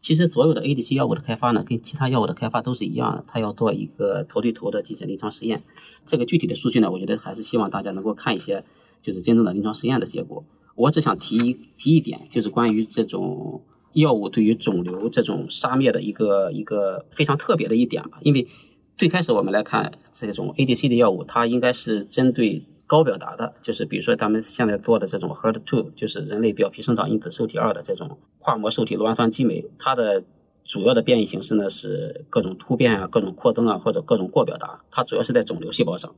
[0.00, 5.60] 其实所有的 ADC 药物的开发呢，跟其他药物的开发都是一样的，它要做一个头对头的进行临床实验。
[6.06, 8.64] 这个具体的数据呢，我觉得还是希望大家能够看一些。
[9.02, 10.44] 就是真正的临床实验的结果。
[10.74, 13.60] 我只想提一提一点，就是关于这种
[13.92, 18.18] 药物对于肿瘤这种杀灭的一个一个非常特别的一点吧。
[18.22, 18.48] 因为
[18.96, 30.24] 最开始我们来看这种 ADC 的药物，它应该是针对高表达的，就是比如说咱们现在做的这种 HER2，就是人类表皮生长因子受体二的这种跨膜受体酪氨酸激酶，它的
[30.64, 36.14] 主要的变异形式呢是各种突变啊、各种扩增啊或者各种过表达，它主要是在肿瘤细胞上。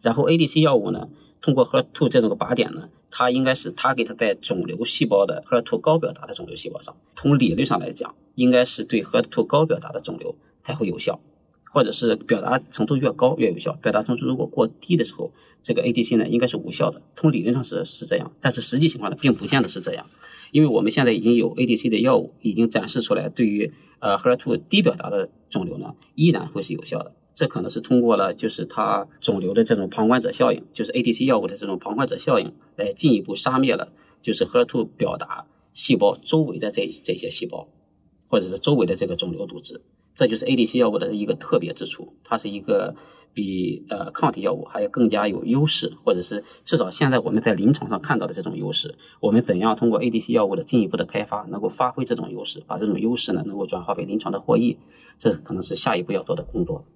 [0.00, 1.08] 然后 ADC 药物呢？
[1.40, 6.96] 通过 HER2 这种个靶点呢，它应该是它给它在肿瘤细胞的 HER2 高表达的肿瘤细胞上。
[7.14, 11.20] 从理论上来讲，应该是对 HER2 高表达的肿瘤才会有效，
[11.70, 13.72] 或者是表达程度越高越有效。
[13.82, 17.00] 表达程度如果过低的时候，这个 ADC 呢应该是无效的。
[17.14, 20.04] 从理论上是是这样，但是实际情况呢并不见得是这样，
[20.52, 27.12] 因为我们现在已经有 ADC 的药物已经展示出来，对于呃 HER2 低表达的肿瘤呢依然会是有效的。
[27.36, 35.44] 这可能是通过了，就是它肿瘤的这种旁观者效应，就是 ADC 药物的这种旁观者效应，来进一步杀灭了，就是 HER2 表达
[35.74, 37.68] 细胞周围的这这些细胞，
[38.26, 39.82] 或者是周围的这个肿瘤组织。
[40.14, 42.96] 这就是 ADC 药物的一个特别之处，它是一个
[43.34, 48.94] 比呃抗体药物还要更加有优势，或者是至少现在我们在临床上看到的这种优势。
[49.20, 54.78] 我们怎样通过 ADC 药物的进一步的开发，能够发挥这种优势，把这种优势呢能够转化为临床的获益，
[55.18, 56.86] 这可能是下一步要做的工作。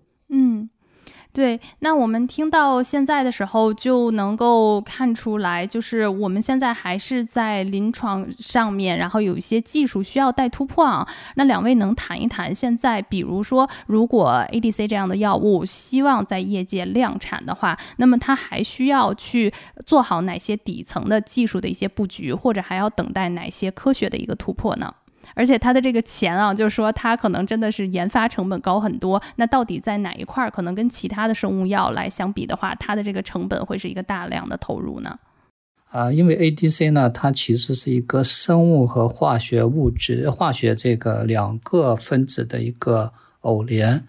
[1.32, 11.06] 对，那我们听到现在的时候就能够看出来，就是我们现在还是在临床上面，然后有一些技术需要待突破啊。
[11.36, 19.52] 那两位能谈一谈，现在比如说，如果 ADC 这样的药物希望在业界量产的话，那么它还需要去
[19.86, 24.92] 做好哪些底层的技术的一些布局，或者还要等待哪些科学的一个突破呢？
[25.34, 29.22] 而且它的这个钱啊，就是说它可能真的是研发成本高很多。
[29.36, 35.18] 那到底在哪一块儿，可能跟其他的生物药来相比的话，它的这个成本会是一个大量的投入呢？
[35.90, 44.06] 啊，因为 ADC 呢，它其实是一个生物和化学物质、化学这个两个分子的一个偶联，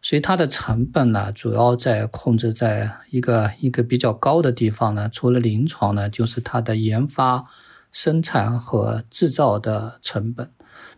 [0.00, 5.08] 所以它的成本呢，主要在控制在一个一个比较高的地方呢。
[5.12, 7.44] 除了临床呢，就是它的研发、
[7.90, 10.48] 生产和制造的成本。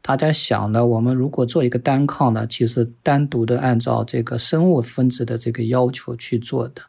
[0.03, 6.83] 大家想呢，我们如果做一个单抗呢，其实单独的按照这个生物分子的这个要求去做的。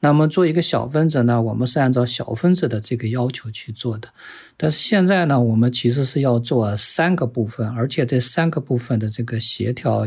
[0.00, 4.08] 那么做一个小分子呢，我们是按照小分子的这个要求去做的。
[4.56, 10.06] 但是现在呢，我们其实是要做三个部分，而且这三个部分的这个协调。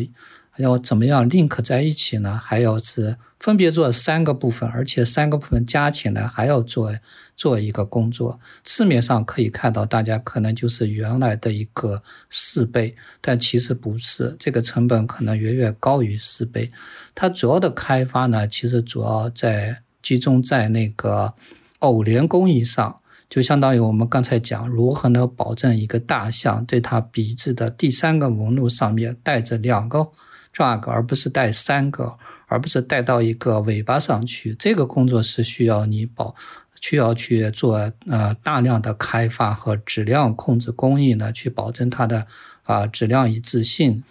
[0.61, 2.39] 要怎么样 link 在一起呢？
[2.41, 6.93] 还要是分别做三个部分，而且三个部分加起来还要做
[7.35, 8.39] 做一个工作。
[8.63, 16.71] 字面上可以看到，大家可能就是原来的一个四倍，但其实不是，这个成本可能远远高于四倍。
[17.15, 21.33] 它主要的开发呢，其实主要在集中在那个
[21.79, 30.11] 偶联工艺上，就相当于我们刚才讲，如何能保证一个大象在它鼻子的第三个纹路上面带着两个。
[30.53, 34.53] drug，而不是带三个，而不是带到一个尾巴上去。
[34.55, 36.35] 这个工作是需要你保，
[36.81, 42.27] 需要去做呃大量的开发和质量控制工艺呢，去保证它的
[42.63, 44.03] 啊质量一致性。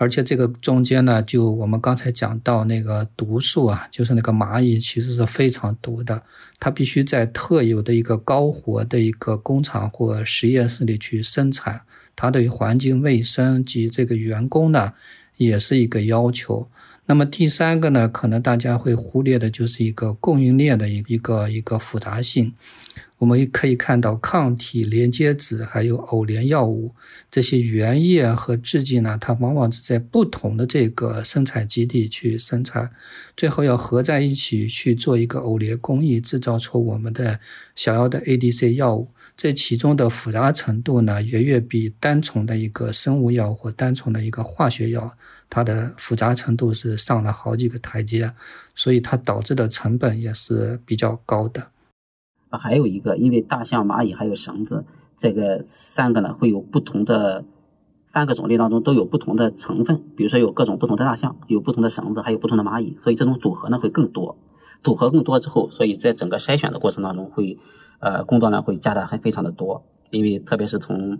[0.00, 6.22] 而且这个中间呢，就我们刚才讲到那个毒素啊，就是那个蚂蚁其实是非常毒的，
[6.60, 11.82] 它必须在特有的一个高活的一个工厂或实验室里去生产，
[12.14, 14.92] 它对环境卫生及这个员工呢。
[15.38, 16.68] 也是一个要求。
[17.06, 22.52] 那么第三个呢，可能大家会忽略的就是一个供应链的一一个一个复杂性。
[23.16, 26.94] 我们可以看到，抗体连接子还有偶联药物
[27.30, 32.92] 这些原液和制剂呢，它往往是在不同的这个生产基地去生产，
[33.36, 37.40] 最后要合在一起去做一个偶联工艺，制造出我们的
[37.74, 39.08] 想要的 ADC 药物。
[39.38, 45.12] 这其中的复杂程度呢，远远比单纯的一个生物药或单纯的一个化学药，
[45.48, 48.32] 它的复杂程度是上了好几个台阶，
[48.74, 51.70] 所以它导致的成本也是比较高的。
[52.48, 54.84] 啊，还有一个，因为大象、蚂蚁还有绳子，
[55.16, 57.44] 这个三个呢会有不同的
[58.06, 64.36] 三个种类当中都有不同的成分，比如说有各种不同的大象，有不同的绳子，还有不同的蚂蚁，所以这种组合呢会更多。
[64.82, 67.56] 组合更多之后，所以在整个筛选的过程当中会。
[68.00, 71.18] 呃工作量会加大还非常的多，因为特别是从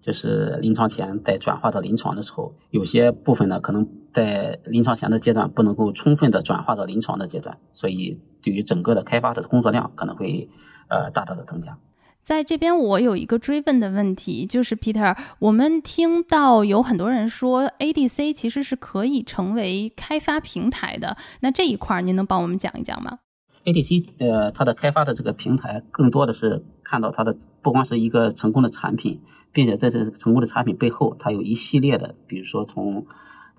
[0.00, 10.48] 就是临床前再转化到临床的时候，有些部分呢可能在临床前的阶段不能够充分的转化到临床的阶段，所以对于整个的开发的工作量可能会
[10.88, 11.76] 呃大大的增加。
[12.22, 23.18] 在这边，我有一个追问的问题，就是 Peter，我们听到有很多人说 ADC 其实是可以成为开发平台的，那这一块您能帮我们讲一讲吗
[23.64, 29.20] ？ADC 呃，它的开发的这个平台，更多的是看到它的不光是一个成功的产品，
[29.52, 33.06] 并且在这成功的产品背后，它有一系列的，比如说从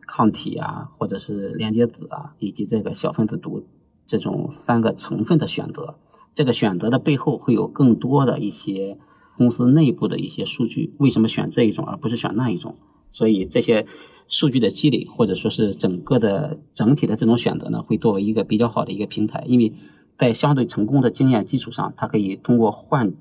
[0.07, 3.63] 抗体啊，或者是连接子啊，以及这个小分子毒
[4.05, 5.95] 这种三个成分的选择。
[6.33, 8.97] 这个选择的背后会有更多的一些
[9.37, 12.75] 公司内部的一些数据，为什么选这一种而不是选那一种？
[13.11, 13.85] 所以这些
[14.27, 19.73] 数据的积累，或者说是整个的整体的这种选择呢，会作为一个比较好的一个平台，因为
[20.17, 23.13] 在相对成功的经验基础上，它可以通过换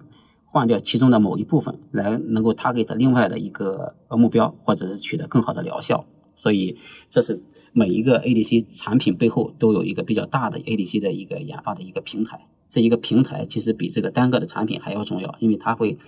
[0.45, 6.07] 换掉其中的某一部分，来能够 target 另外的一个目标，或者是取得更好的疗效。
[6.37, 6.79] 所以
[7.11, 12.49] 这是每一个 ADC 产品背后都有一个比较大的 ADC 的一个研发的一个平台。
[12.69, 15.99] 这一个平台其实比这个单个的产品还要重要，因为它会，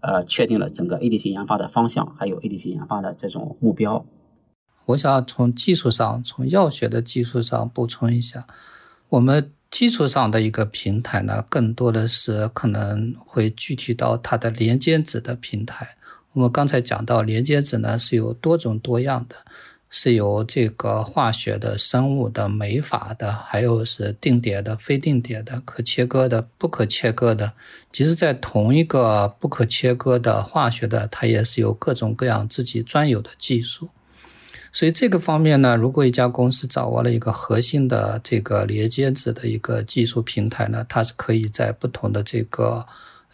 [0.00, 4.04] 呃，确定了整个 ADC 研发的方向，还有 ADC 研发的这种目标。
[4.86, 8.46] 我想从技术上，从药学的技术上补充一下，
[9.08, 15.96] 我们基础上的一个平台呢，更多的是可能会具体到它的连接子的平台。
[16.32, 19.36] 我们刚才讲到连接子呢是有多种多样的。
[19.92, 27.52] 是由这个化学的、生物的、酶法的，还有是定点的、非定点的、可切割的、不可切割的。
[27.92, 33.90] 其实，在同一个不可切割的化学的，它也是有各种各样自己专有的技术。
[34.72, 42.86] 所以这个方面呢，如果一家公司掌握了一个核心的这个连接子的一个技术平台呢，它是可以在不同的这个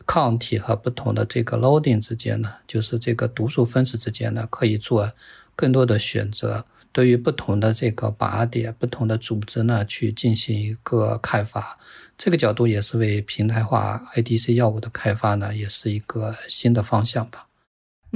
[0.07, 5.12] 抗体和不同的这个 loading 之间呢，就是这个毒素分子之间呢，可以做。
[5.57, 11.79] 更多的选择，对于不同的这个靶点、不同的组织呢，去进行一个开发，
[12.16, 17.46] 这个角度也是为平台化 IDC 药物的开发呢，也是一个新的方向吧。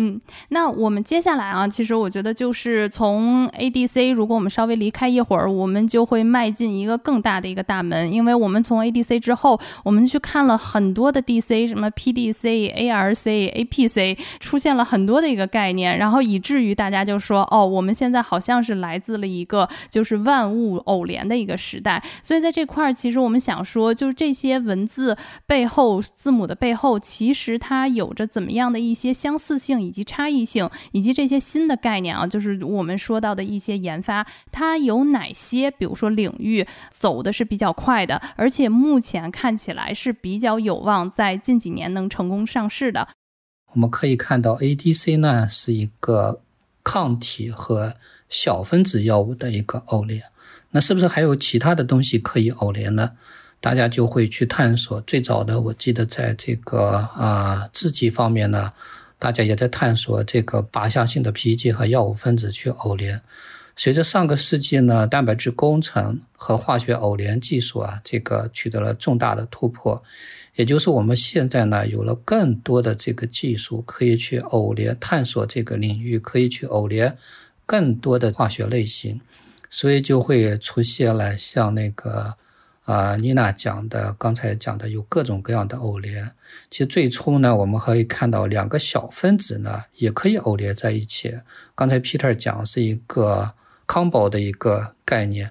[0.03, 22.03] 嗯，那我们接下来啊，其实我觉得就是从 ADC，如果我们稍微离开一会儿，我们就会迈进一个更大的一个大门，因为我们从 ADC 之后，我们去看了很多的 DC，什么 PDC、ARC、APC，出现了很多的一个概念，然后以至于大家就说，哦，我们现在好像是来自了一个就是万物偶联的一个时代。
[22.23, 25.15] 所以在这块儿，其实我们想说，就是这些文字
[25.47, 29.90] 背后、字母的背后，其实它有着怎么样的一些相似性。
[29.91, 35.69] 以及差异性，以及这些新的概念啊，就是我们说到的一些研发，它有哪些？
[35.69, 43.09] 比如说领域走的是比较快的，而且目前看起来是比较有望在近几年能成功上市的。
[43.73, 46.41] 我们可以看到，ADC 呢是一个
[46.85, 47.97] 抗体和
[48.29, 50.23] 小分子药物的一个偶联，
[50.71, 53.11] 那是不是还有其他的东西可以偶联呢？
[53.61, 55.01] 大家就会去探索。
[55.03, 58.73] 最早的，我记得在这个啊制剂方面呢。
[59.21, 63.21] 大家也在探索这个靶向性的 PEG 和药物分子去偶联。
[63.77, 70.03] 随着上个世纪呢，蛋白质工程和化学偶联技术啊，这个取得了重大的突破，
[70.57, 77.17] 也就是我们现在呢有了更多的这个技术可以去偶联探索这个领域，可以去偶联
[77.65, 79.21] 更多的化学类型，
[79.69, 82.35] 所以就会出现了像那个。
[82.91, 86.29] 啊，妮娜讲的，刚才讲的有各种各样的偶联。
[86.71, 91.33] 其实最初呢，我们可以看到两个小分子呢也可以偶联在一起。
[91.77, 93.49] 刚才 Peter 讲是一个
[93.87, 95.49] combo 的一个概念，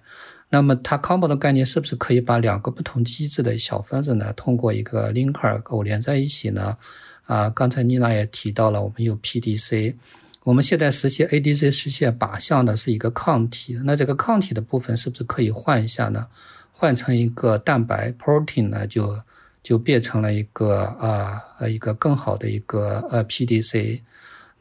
[0.49, 6.75] 那么它 combo 的概念是不是可以把两个不同机制的小分子呢通过一个 linker 偶联在一起呢？
[7.23, 9.95] 啊，刚才妮娜也提到了，我们有 PDC，
[10.43, 16.27] 我们现在实现 ADC 实现靶向的是一个抗体，那这个抗体的部分是不是可以换一下呢？
[16.71, 19.19] 换成一个蛋白 protein 呢，就
[19.61, 24.01] 就变成了一个啊呃一个更好的一个呃 PDC。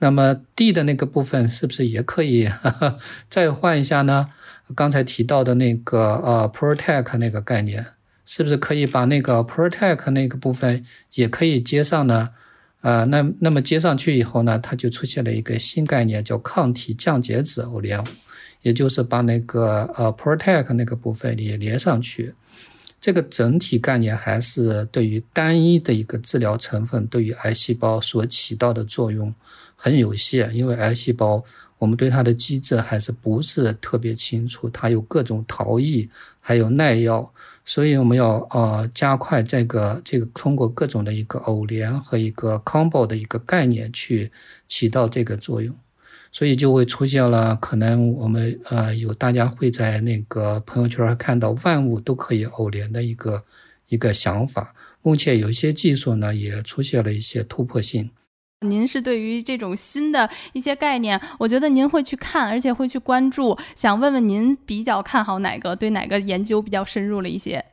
[0.00, 2.48] 那么 D 的那个部分是不是也可以
[3.28, 4.28] 再换一下呢？
[4.74, 7.84] 刚才提到的那个呃 protect 那个概念，
[8.24, 12.30] 是不是可以把那个 protect 那个部分也可以接上呢？
[12.80, 18.00] 啊，那那么接上去以后呢，它就出现了一个新概念，叫抗体降解子偶联。
[18.62, 22.34] 也就是把那个呃 protect 那个部分也连上去，
[23.00, 29.32] 这个整体概念还是对于单一的一个治疗成分对于癌细胞所起到的作用
[29.76, 31.44] 很有限，因为癌细胞
[31.78, 37.32] 我们对它的机制还是不是特别清楚，它有各种逃逸，还有耐药，
[37.64, 44.32] 所以我们要呃加快这个这个通过各种的一个偶联和一个 combo 的一个概念去
[44.66, 45.72] 起到这个作用，
[46.30, 53.42] 所以就会出现了可能我们呃有大家会在那个朋友圈看到万物都可以偶联的一个
[53.88, 58.10] 一个想法，目前有一些技术呢也出现了一些突破性。
[58.66, 63.56] 您是对于这种新的一些概念，我觉得您会去看，而且会去关注。
[63.76, 65.76] 想问问您比较看好哪个？
[65.76, 67.64] 对哪个研究比较深入了一些？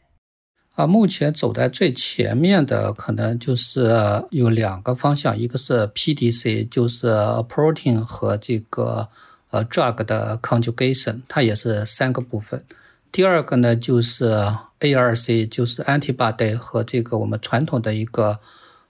[0.76, 3.90] 啊，目前走在最前面的可能就是
[4.30, 7.08] 有两个方向，一个是 PDC，就是
[7.48, 9.08] protein 和这个
[9.52, 12.64] 呃 drug 的 conjugation，它也是三个部分。
[13.12, 14.26] 第二个呢就是
[14.82, 18.40] ARC，就是 antibody 和这个我们传统的一个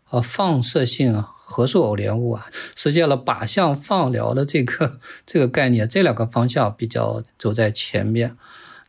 [0.09, 1.23] 呃放射性。
[1.47, 8.36] 核素偶联物啊，实现了靶向放疗的这个这个概念，这两个方向比较走在前面。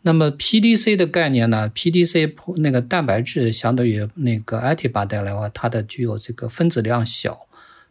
[0.06, 7.48] 那么 PDC 的概念呢？PDC 那个蛋白质相对于那个 antibody 来话，它的具有这个分子量小，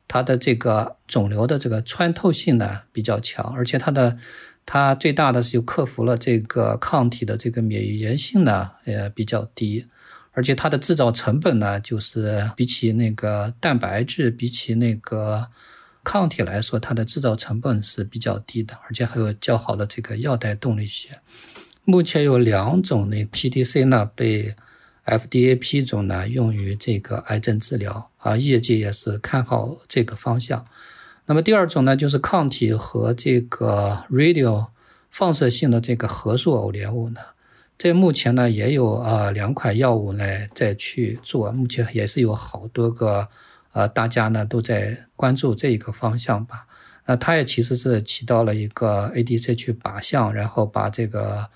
[0.07, 4.17] 它的这个肿瘤的这个穿透性呢比较强，而且它的
[4.65, 9.85] 它最大的是就克服了这个抗体的这个免疫原性呢也比较低。
[10.31, 15.45] 而且它的制造成本呢，就是比起那个蛋白质，比起那个
[16.01, 21.09] 抗体来说，它的制造成本是比较低的，而且还有较好的这个药代动力学。
[21.85, 24.55] 目前有两种那 PDC 呢被
[25.05, 30.65] FDA 批准呢用于这个癌症治疗啊，业界也是看好这个方向。
[31.27, 34.67] 那么第二种呢，就是抗体和这个 radio
[35.11, 37.21] 放射性的这个核素偶联物呢。
[37.77, 43.27] 在目前呢，也有啊两款药物呢在去做，目前也是有好多个，
[43.73, 46.65] 呃，大家呢都在关注这一个方向吧。
[47.05, 51.47] 那它也其实是起到了一个 ADC 去靶向，然后把这个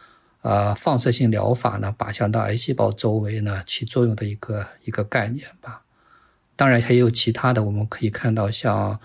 [0.42, 5.84] 呃放射性疗法呢靶向到癌细胞周围呢起作用的一个一个概念吧。
[6.56, 9.00] 当然还有其他的，我们可以看到像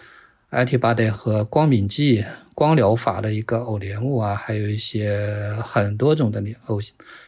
[0.51, 2.25] antibody 和光敏剂。
[2.57, 6.79] 光疗法的一个偶联物啊，还有一些很多种的偶，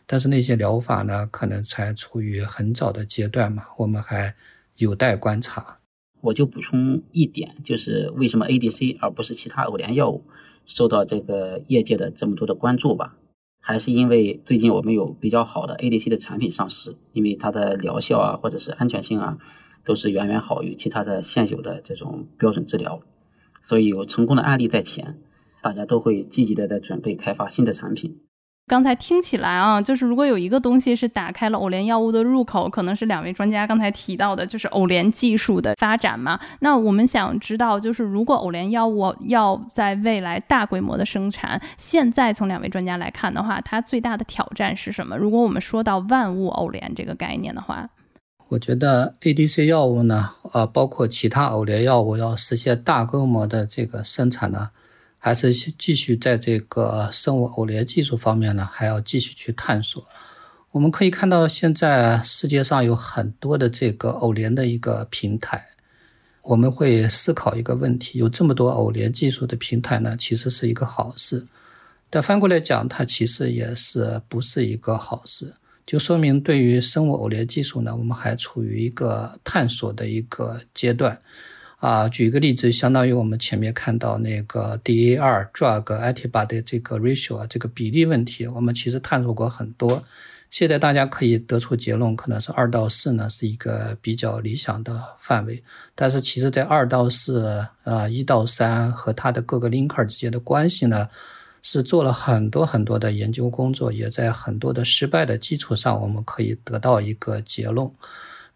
[0.07, 4.37] 但是那些疗法呢，可能才处于很早的阶段嘛，我们还
[4.77, 5.79] 有待观察。
[6.21, 10.23] 我就补充一点，就是为什么 ADC 而不是其他偶联药物
[10.65, 13.17] 受到这个业界的这么多的关注吧？
[13.69, 19.39] 还是因为最近我们有比较好的 ADC 的产品上市，因为它的疗效啊，或者是安全性啊，
[19.85, 23.01] 都是远远好于其他的现有的这种标准治疗。
[23.61, 25.19] 所以有成功的案例在前，
[25.61, 28.21] 大家都会积极的在准备开发新的产品。
[28.69, 36.39] 刚才听起来啊，就是如果有一个东西是打开了偶联药物的入口，可能是两位专家刚才提到的，就是偶联技术的发展嘛。
[36.59, 45.17] 那我们想知道，就是如果偶联药物要在未来大规模的生产，现在从两位专家来看的话，它最大的挑战是什么？
[45.17, 47.89] 如果我们说到万物偶联这个概念的话。
[48.49, 54.71] 我觉得 ADC 药物呢，呃，包括其他偶联药物要实现大规模的这个生产呢，
[55.27, 60.01] 还是继续在这个生物偶联技术方面呢，还要继续去探索。
[60.71, 65.67] 我们可以看到，现在世界上有很多的这个偶联的一个平台，
[66.43, 71.45] 我们会思考一个问题：有这么多偶联技术的平台呢，其实是一个好事，
[72.09, 75.53] 但翻过来讲，它其实也是不是一个好事。
[75.85, 81.21] 就说明，对于生物偶联技术呢，我们还处于一个探索的一个阶段。
[81.77, 90.03] 啊，举一个例子，相当于我们前面看到那个 DAR drug antibody 这个 ratio 啊，这个比例问题，我们其实探索过很多。
[90.49, 95.63] 现在大家可以得出结论，可能是二到四呢是一个比较理想的范围。
[95.95, 101.09] 但是其实，在二到四啊，一到三和它的各个 linker 之间的关系呢？
[101.63, 107.91] 是做了很多很多的研究工作，也在很多的失败的基础上，我们可以得到一个结论。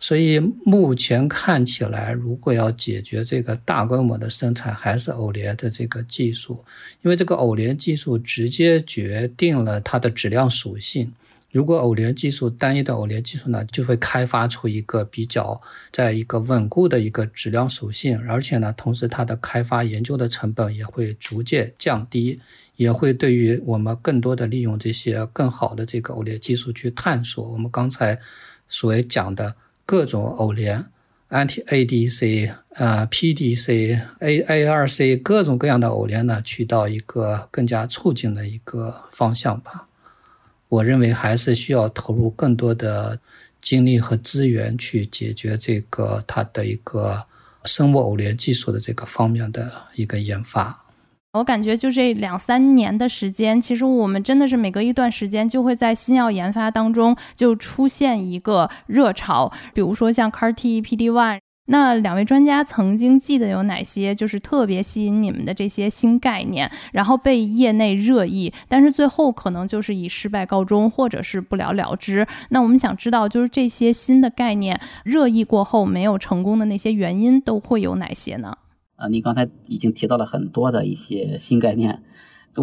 [0.00, 6.64] 所以目前看起来，如果要解决这个大规模的生产，还是偶联的这个技术，
[7.02, 11.12] 因为这个偶联技术直接决定了它的质量属性。
[11.52, 15.60] 如果偶联技术单一的偶联技术呢，就会开发出一个比较
[15.92, 22.40] 在一个稳固的一个质量属性，而且呢，同时它的开发研究的成本也会逐渐降低。
[22.76, 28.18] 也会对于我们更多的利用这些更好的这个偶联技术去探索我们刚才
[28.70, 29.54] 所讲的
[29.90, 30.86] 各种偶联
[31.30, 39.88] ，anti ADC、呃 PDC、A ARC 各种各样的偶联呢，去到一个更加促进的一个方向吧。
[40.68, 43.18] 我认为还是需要投入更多的
[43.60, 47.26] 精力和资源去解决这个它的一个
[47.64, 50.84] 生物偶联技术的这个方面的一个研发。
[51.32, 61.38] 我感觉就这两三年的时间，其实我们真的是每隔一段时间就会在新药研发当中就出现一个热潮，比如说像 CAR T、P D one。
[61.66, 72.26] 那两位专家曾经记得有哪些就是特别吸引你们的这些新概念，然后被业内热议，但是最后可能就是以失败告终，或者是不了了之。
[72.48, 78.52] 那我们想知道，就是这些新的概念热议过后没有成功的那些原因都会有哪些呢？
[79.00, 82.02] 啊，你刚才已经提到了很多的一些新概念，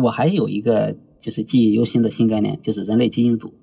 [0.04, 3.56] 我还有一个就是记忆犹新的新概念，就是人类基因组。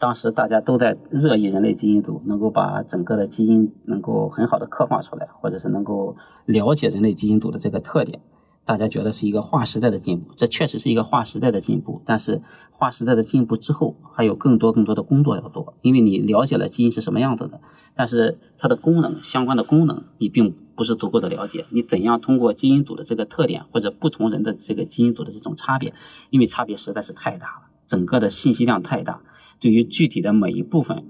[0.00, 6.16] 当时大家都在热议人类基因组能够把整个的基因能够很好的刻画出来，或者是能够
[6.46, 8.20] 了解人类基因组的这个特点。
[8.64, 12.00] 大家觉得是一个划时代的进步，这确实是一个划时代的进步。
[12.04, 12.40] 但是
[12.70, 15.74] 划时代的进步之后，还有更多更多的工作要做。
[15.82, 17.60] 因为你了解了基因是什么样子的，
[17.94, 21.66] 但是它的功能相关的功能你并不是足够的了解。
[21.70, 25.92] 你怎样通过基因组的这个特点，或者不同人的这个基因组的这种差别，
[26.30, 29.20] 因为差别实在是太大了，整个的信息量太大，
[29.60, 31.04] 对于具体的每一部分，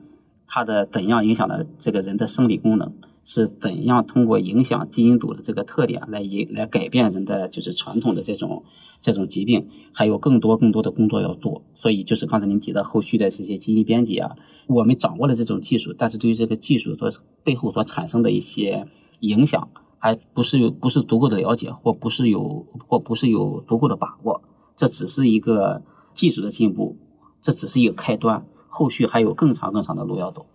[0.48, 2.92] 它的怎样影响了这个人的生理功能。
[3.24, 8.62] 是怎样通过影响基因组的这个特点来影来改变人的就是传统的这种
[9.00, 11.62] 这种疾病，还有更多更多的工作要做。
[11.74, 17.10] 所以就是刚才您提到后续的这些基因编辑啊，我们掌握了这种技术，但是对于这个技术所
[17.42, 18.86] 背后所产生的一些
[19.20, 19.68] 影响，
[19.98, 24.42] 还不是有不是足够的了解，或不是有或不是有足够的把握。
[24.76, 26.96] 这只是一个技术的进步，
[27.40, 30.46] 这只是一个开端，后续还有更长更长的路要走。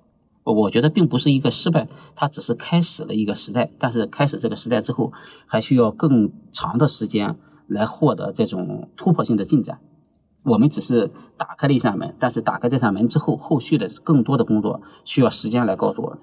[0.44, 3.70] 我觉得并不是一个失败，它只是开始了一个时代。
[3.78, 5.12] 但是开始这个时代之后，
[5.46, 7.36] 还需要更长的时间
[7.68, 9.80] 来获得这种突破性的进展。
[10.44, 16.20] 我们只是打开了一扇门，但是打开这扇门之后，后续的更多的工作需要时间来告诉我们。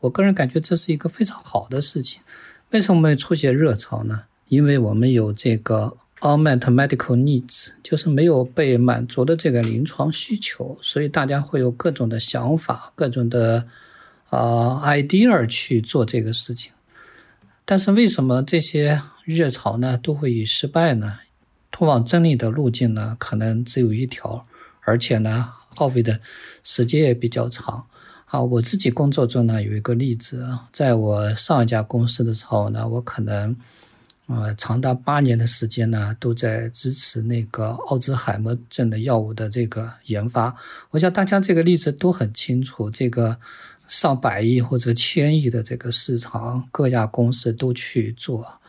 [0.00, 2.20] 我个人感觉这是一个非常好的事情。
[2.70, 4.24] 为什么会出现热潮呢？
[4.48, 5.96] 因为我们有这个。
[6.22, 13.66] Unmet medical needs 就是没有被满足的这个临床需求，所以大家会有各种的想法、各种的
[14.28, 16.72] 啊 idea 去做这个事情。
[17.64, 21.18] 但是为什么这些热潮呢都会以失败呢？
[21.72, 24.46] 通往真理的路径呢可能只有一条，
[24.82, 26.20] 而且呢耗费的
[26.62, 27.86] 时间也比较长。
[28.26, 33.56] 啊，我自己工作中呢有一个例子，在我上一家公司的时候呢，我可能。
[34.28, 40.54] 呃，长达八年的时间呢，都在支持那个奥兹海默症的药物的这个研发。
[40.90, 43.36] 我想大家这个例子都很清楚，这个
[43.88, 48.60] 上百亿或者千亿的这个市场，各家公司都去做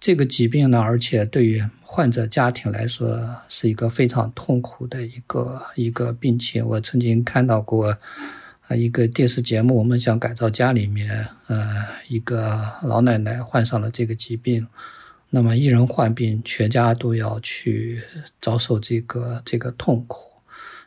[0.00, 6.66] 这个疾病呢，而且对于患者家庭来说是一个非常痛苦的一个一个病情。
[6.66, 7.98] 我曾经看到过。
[8.76, 14.66] 一个电视节目，我们想改造家里面，呃，一个老奶奶患上了这个疾病，
[15.30, 18.02] 那么一人患病，全家都要去
[18.40, 20.32] 遭受这个这个痛苦。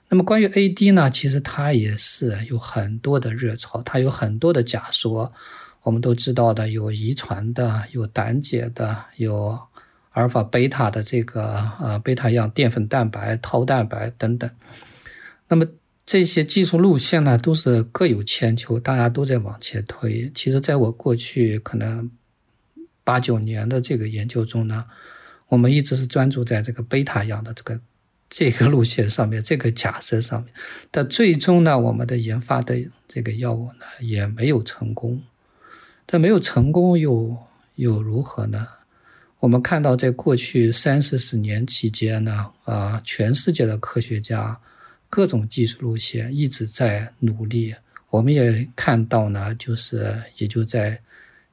[0.07, 5.31] 那么关于 AD 呢，其实它也是有很多的热潮，它有很多的假说。
[5.86, 9.49] 我们都知道的，有遗传的，有胆碱的，有
[10.13, 14.49] 阿尔法贝塔的这个呃贝塔样淀粉蛋白、套蛋白等等。
[15.47, 15.63] 那么
[16.05, 20.31] 这些技术路线呢，都是各有千秋，大家都在往前推。
[20.35, 22.11] 其实，在我过去可能
[23.03, 24.85] 八九年的这个研究中呢，
[25.47, 27.79] 我们一直是专注在这个贝塔样的这个
[28.29, 30.53] 这个路线上面，这个假设上面。
[30.91, 35.19] 但最终呢，我们的研发的这个药物呢，也没有成功。
[36.05, 37.35] 但没有成功又
[37.77, 38.67] 又如何呢？
[39.39, 44.55] 我们看到，在过去三四十年期间呢，啊，全世界的科学家。
[45.16, 47.74] 各种技术路线一直在努力，
[48.09, 50.99] 我们也看到呢，就是也就在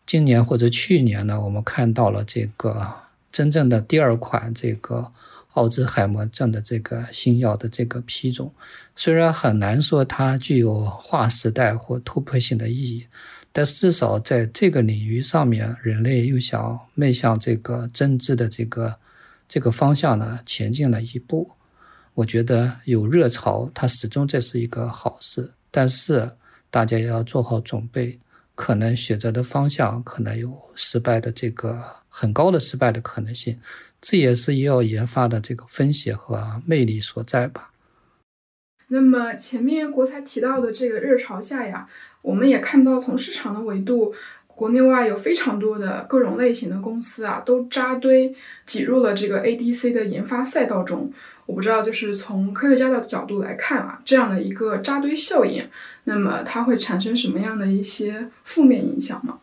[0.04, 2.92] 今年或者去年呢，我们看到了这个
[3.30, 5.12] 真正的第二款这个
[5.52, 8.50] 奥兹海默症的这个新药的这个批准，
[8.96, 13.06] 虽然很难说它具有划时代或突破性的意义，
[13.52, 18.96] 但至少在这个领域上面，人类又想迈向这个真知的这个
[19.46, 21.48] 这个方向呢，前进了一步。
[22.14, 26.30] 我觉得有热潮，它始终这是一个好事，但是
[26.70, 28.18] 大家也要做好准备，
[28.54, 33.58] 可能选择的方向可能有失败的这个很高的失败的可能性，
[34.00, 37.70] 这也是医药研发的这个风险和魅力所在吧。
[38.88, 41.88] 那么前面国才提到的这个热潮下呀，
[42.20, 44.14] 我们也看到从市场的维度。
[44.54, 48.34] 国内外有非常多的各种类型的公司啊，都扎堆
[48.64, 51.12] 挤入了这个 ADC 的研发赛道中。
[51.46, 55.62] 我不知道，就是从科学家的角度来看啊，这样的一个扎堆效应，
[56.04, 59.40] 那么它会产生什么样的一些负面影响吗？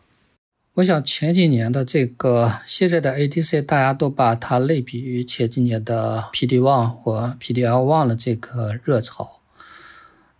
[0.74, 9.40] 我想前几年的这个现在的 ADC，大家都把它类比于前几年的 PD-1 或 PD-L1 的这个热潮。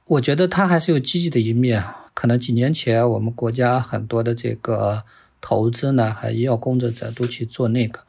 [0.06, 1.84] 我觉得它还是有积极的一面。
[2.14, 5.04] 可能几年前我们国家很多的这个
[5.40, 8.00] 投资呢，还医药工作者都去做那个，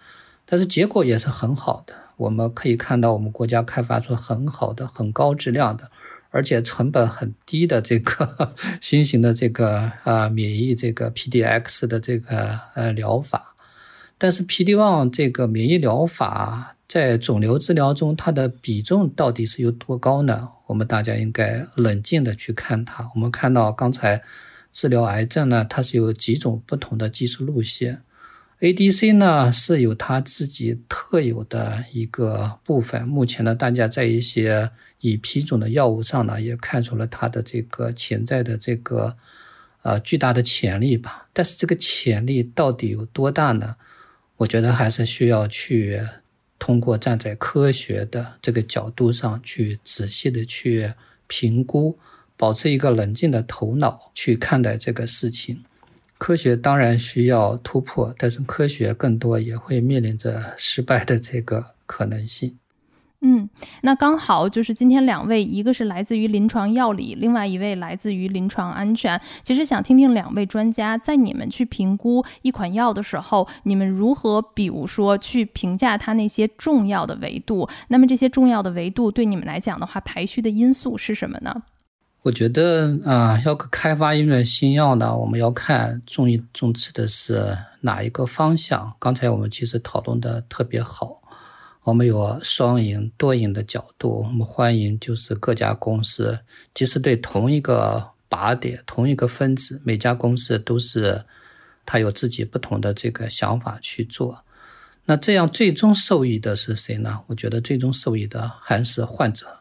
[0.45, 1.93] 但是结果也是很好的。
[2.18, 5.89] 我们可以看到，我们国家开发出很好的、很高质量的。
[6.34, 13.54] 而且成本很低的这个 新型的这个啊免疫这个 PDX 的这个呃疗法，
[14.18, 20.50] 但是 PD-1 这个免疫疗法在肿瘤治疗中它的比重到底是有多高呢？
[20.66, 23.10] 我们大家应该冷静的去看它。
[23.16, 24.22] 我们看到刚才
[24.74, 28.02] 治疗癌症呢，它是有几种不同的技术路线
[28.60, 33.08] ，ADC 呢是有它自己特有的一个部分。
[33.08, 34.70] 目前呢，大家在一些
[35.00, 39.16] 已批准的药物上呢，也看出了它的这个潜在的这个
[39.84, 41.30] 呃巨大的潜力吧。
[41.32, 43.78] 但是这个潜力到底有多大呢？
[44.36, 46.02] 我觉得还是需要去
[46.62, 50.93] 通过站在科学的这个角度上去仔细的去
[51.26, 51.97] 评估，
[52.38, 55.64] 保持一个冷静的头脑去看待这个事情。
[56.20, 62.55] 科学当然需要突破，但是科学更多也会面临着失败的这个可能性。
[63.24, 63.48] 嗯，
[63.84, 69.22] 那刚好就是今天两位，一个是来自于临床药理，另外一位来自于临床安全。
[69.44, 77.70] 其实想听听两位专家在你们去评估一款药的时候，你们如何，比如说去评价它那些重要的维度。
[77.90, 81.62] 那么这些重要的维度对你们来讲的话，排序的因素是什么呢？
[82.24, 88.92] 我觉得啊，要开发一种新药呢，我们要看重一重视的是哪一个方向。
[88.98, 91.21] 刚才我们其实讨论的特别好。
[91.84, 96.42] 我们有双赢、多赢的角度，我们欢迎就是各家公司，
[96.76, 101.26] 即使对同一个靶点、同一个分子，每家公司都是
[101.84, 104.44] 他有自己不同的这个想法去做。
[105.06, 107.22] 那这样最终受益的是谁呢？
[107.26, 109.58] 我觉得最终受益的还是患者。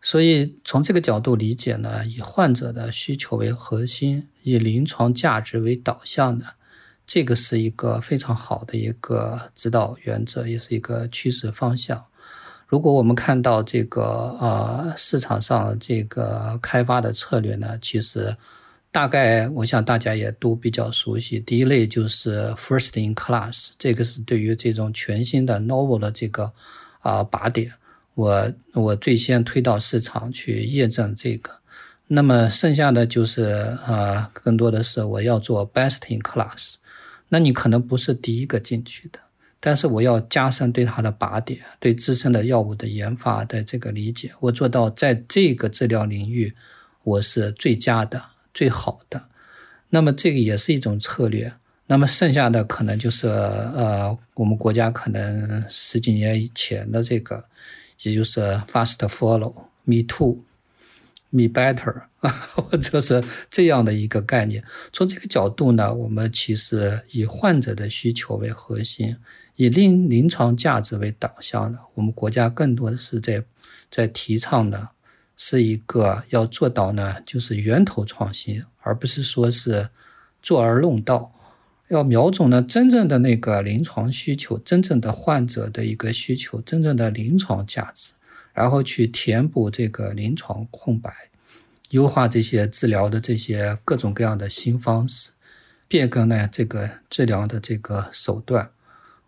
[0.00, 6.54] 所以从这个角度理解呢，以患者的需求为核心，以临床价值为导向的。
[7.06, 12.04] 这个是一个非常好的一个指导原则，也是一个趋势方向。
[12.66, 14.02] 如果我们看到这个
[14.40, 18.34] 呃市场上这个开发的策略呢，其实
[18.90, 21.38] 大概我想大家也都比较熟悉。
[21.40, 26.50] 第一类就是 first in class，这个是对于这种全新的 novel 的这个
[27.00, 27.72] 啊靶点，
[28.14, 31.50] 我我最先推到市场去验证这个。
[32.06, 36.76] 那么剩下的就是啊，更多的是我要做 best in class。
[37.32, 39.18] 那你可能不是第一个进去的，
[39.58, 46.54] 但是我要加深对它的靶点、对自身的药物的研发的这个理解，我做到在这个治疗领域
[47.04, 48.22] 我是最佳的、
[48.52, 49.30] 最好的。
[49.88, 51.50] 那么这个也是一种策略。
[51.86, 57.42] 那么剩下的可能就是呃，我们国家可能十几年以前的这个，
[58.02, 59.54] 也就是 fast follow、
[59.84, 60.38] me too、
[61.32, 62.02] me better。
[62.54, 64.62] 或者是这样的一个概念，
[64.92, 69.16] 从这个角度呢，我们其实以患者的需求为核心，
[69.56, 71.80] 以临临床价值为导向的。
[71.94, 73.42] 我们国家更多的是在
[73.90, 74.90] 在提倡的，
[75.36, 79.88] 是一个要做到呢，就是源头创新，而不是说是
[80.40, 81.34] 坐而论道，
[81.88, 88.12] 要瞄准呢真正的那个临床需求，真正的患者的一个需求，真正的临床价值，
[88.52, 91.12] 然后去填补这个临床空白。
[91.90, 95.30] 优化这些治疗的这些各种各样的新方式，
[95.88, 98.70] 变更呢这个治疗的这个手段，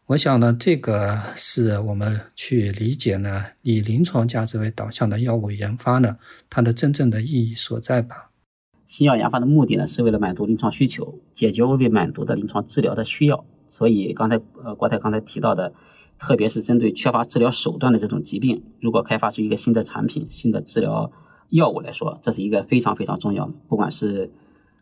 [0.06, 6.16] 我想呢这个是我们去理解呢以临床价值为导向的药物研发呢
[6.48, 8.30] 它的真正的意义所在吧。
[8.86, 13.44] 新药研发的目的呢是为了满足临床需求，解决未被满足的临床治疗的需要。
[13.68, 15.74] 所以刚才呃国泰刚才提到的，
[16.18, 21.10] 特别是针对缺乏治疗手段的这种疾病，如果开发出一个新的产品、新的治疗。
[21.50, 24.32] 药物来说，这是一个非常非常重要的，不管是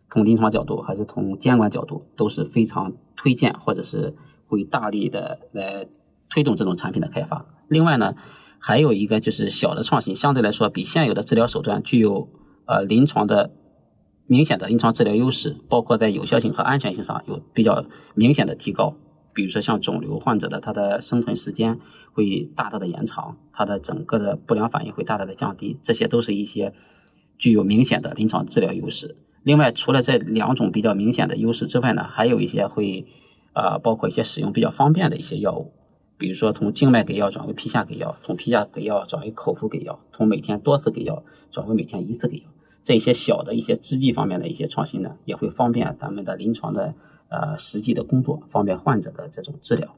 [0.08, 4.14] 从临床角度还是从监管角度，都是非常推荐或者是
[4.46, 5.86] 会大力的来
[6.30, 7.44] 推动这种产品的开发。
[7.68, 8.14] 另外呢，
[8.58, 12.30] 还有一个就是小的创新，相对来说比现有的治疗手段具有
[12.64, 13.50] 呃临床的
[14.26, 18.94] 明显的临床治疗优势，包括在有效性和安全性上有比较明显的提高。
[19.34, 21.78] 比如说像肿瘤患者的他的生存时间
[22.12, 26.74] 会大大的延长，他的整个的不良反应会大大的降低，这些都是一些
[27.38, 29.16] 具有明显的临床治疗优势。
[29.42, 33.06] 另外，除了这两种比较明显的优势之外呢，还有一些会
[33.52, 35.72] 啊，包括一些使用比较方便的一些药物，
[36.18, 42.44] 比如说从静脉给药转为皮下给药，从皮下给药转为口服给药，从每天多次给药转为每天一次给药，
[42.82, 46.94] 这些小的一些制剂方面的一些创新呢，也会方便咱们的临床的。
[47.32, 49.88] 呃实际的工作，方便患者的这种治疗。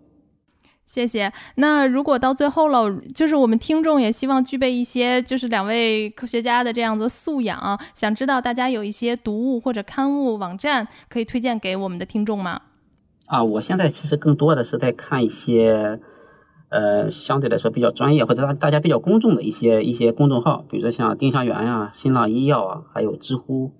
[0.87, 1.33] 谢谢。
[1.57, 12.61] 那如果到最后了，就是我们听众也希望具备一些，就是两位科学家的这样子素养，想知道大家有一些读物或者刊物网站可以推荐给我们的听众吗？
[13.29, 15.99] 啊，我现在其实更多的是在看一些，
[16.69, 23.73] 呃，相对来说比较专业或者大大家比较公众的一些一些公众号，比如说像丁香园呀、新浪医药啊，还有知乎，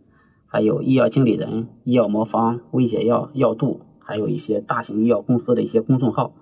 [0.55, 6.33] 还有医药经理人、医药魔方、微解药、药度，还有一些大型医药公司的一些公众号。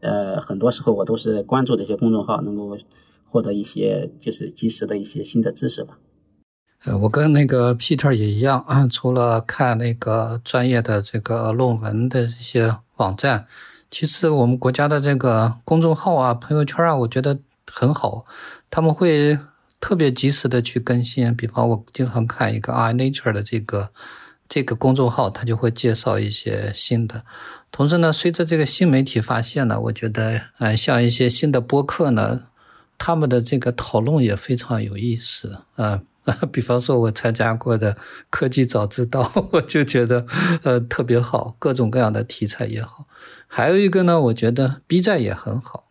[0.00, 2.76] 呃，很多时候我都是关注这些公众号，能够
[3.24, 5.96] 获得一些就是及时的一些新的知识吧。
[6.84, 13.46] 呃，我跟那个 Peter 也一样，除了看那个专业的这个论文的一些网站，
[13.90, 18.26] 其实我们国家的这个公众号啊、朋友圈啊，我觉得很好，
[18.68, 19.38] 他们会
[19.82, 21.34] 特别及时的去更新。
[21.34, 23.90] 比方我经常看一个 iNature 的这个
[24.48, 27.24] 这个公众号，他就会介绍一些新的。
[27.72, 32.44] 同时呢，随着这个新媒体发现呢，我觉得，呃，像一些新的播客呢，
[32.96, 36.00] 他们的这个讨论也非常有意思，啊，
[36.52, 37.96] 比方说我参加过的
[38.30, 40.26] 科技早知道， 我就觉得，
[40.62, 43.06] 呃，特别好，各种各样的题材也好。
[43.48, 45.84] 还有一个呢，我觉得 B 站也很好，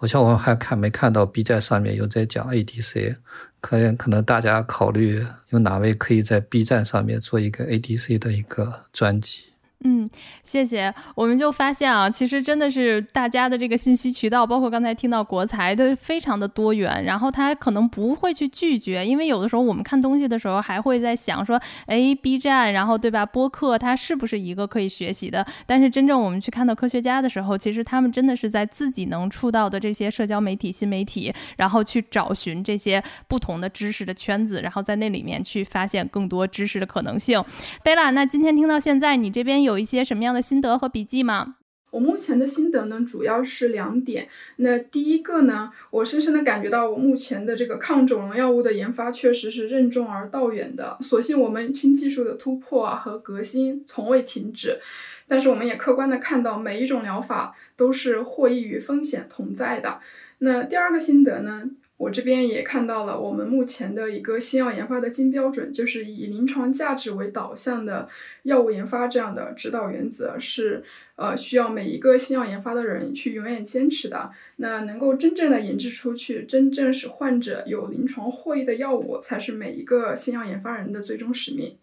[0.00, 3.16] 我像我还看没看到 B 站上面有在讲 ADC，
[3.60, 9.49] 可可能大家考虑有哪位可以在 B 站上面做一个 ADC 的一个专辑。
[9.82, 10.06] 嗯，
[10.44, 10.92] 谢谢。
[11.14, 17.02] 我们就发现啊，其实真的是大家的这个信息渠道，包括刚才听到国财，都非常的多元。
[17.04, 23.24] 然后他可能不会去拒绝，因为有的时候我们看东西的时候，还会在想说，哎，B 站，然后对吧？
[23.24, 25.46] 播客它是不是一个可以学习的？
[25.64, 37.42] 但是真正我们去看到科学家的时候，其实他们真的是在自己能触到的这些社交媒体、新媒体，然后去找寻这些不同的知识的圈子，然后在那里面去发现更多知识的可能性。
[37.82, 39.69] 贝拉，那今天听到现在，你这边有。
[39.70, 41.54] 有一些什么样的心得和笔记吗？
[41.92, 44.28] 我目前的心得呢，主要是两点。
[44.56, 50.96] 那第一个呢，我深深的感觉到，我目前的这个抗肿瘤药物的研发确实是任重而道远的。
[51.00, 54.78] 所幸我们新技术的突破啊和革新从未停止，
[55.26, 59.98] 但是我们也客观的看到，每一种疗法都是获益与风险同在的。
[60.38, 61.70] 那第二个心得呢？
[62.00, 68.08] 我这边也看到了，我们目前的一个新药研发的金标准，就是以临床价值为导向的
[68.44, 70.82] 药物研发这样的指导原则，是
[71.16, 74.30] 呃需要每一个新药研发的人去永远坚持的。
[74.56, 81.76] 那能够真正的研制出去，真正使患者有临床获益的药物，才是每一个新药研发人的最终使命。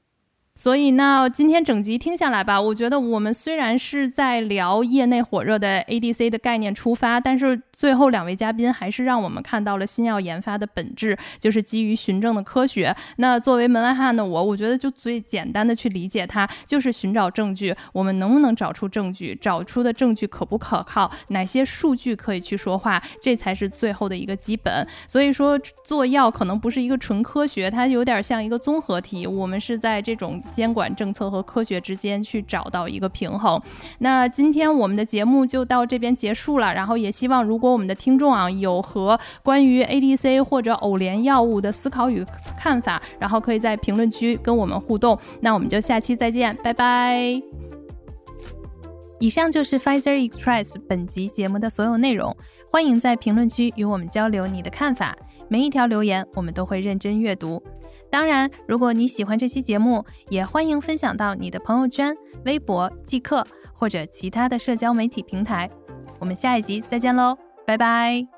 [0.58, 12.94] 所以，那今天整集听下来吧，我觉得我们虽然是在聊业内火热的 ADC 的概念出发，但是最后两位嘉宾还是让我们看到了新药研发的本质，就是基于循证的科学。
[13.18, 17.76] 那作为门外汉的我，我觉得就最简单的去理解它，就是寻找证据。
[17.94, 19.38] 我们能不能找出证据？
[19.40, 21.12] 找出的证据可不可靠？
[21.28, 23.00] 哪些数据可以去说话？
[23.22, 24.88] 这才是最后的一个基本。
[25.08, 25.56] 所以说，
[25.86, 29.28] 做药可能不是一个纯科学，它有点像一个综合体。
[29.28, 30.42] 我们是在这种。
[30.52, 33.62] 监管政策和科学之间去找到一个平衡。
[34.00, 36.74] 那今天我们的节目就到这边结束了。
[36.74, 42.26] 然后也希望，如果我们的听众啊有和关于 ADC 或者偶联药物的思考与
[42.58, 45.18] 看法，然后可以在评论区跟我们互动。
[45.42, 47.42] 那我们就下期再见，拜拜。
[49.20, 52.36] 以上就是 Pfizer Express 本集节目的所有内容。
[52.70, 55.18] 欢迎在评论区与我们交流你的看法，
[55.48, 57.64] 每一条留言我们都会认真阅读。
[58.10, 65.70] 当然，如果你喜欢这期节目，也欢迎分享到你的朋友圈、微博、即刻或者其他的社交媒体平台。
[66.20, 68.37] 我们下一集再见喽，拜拜。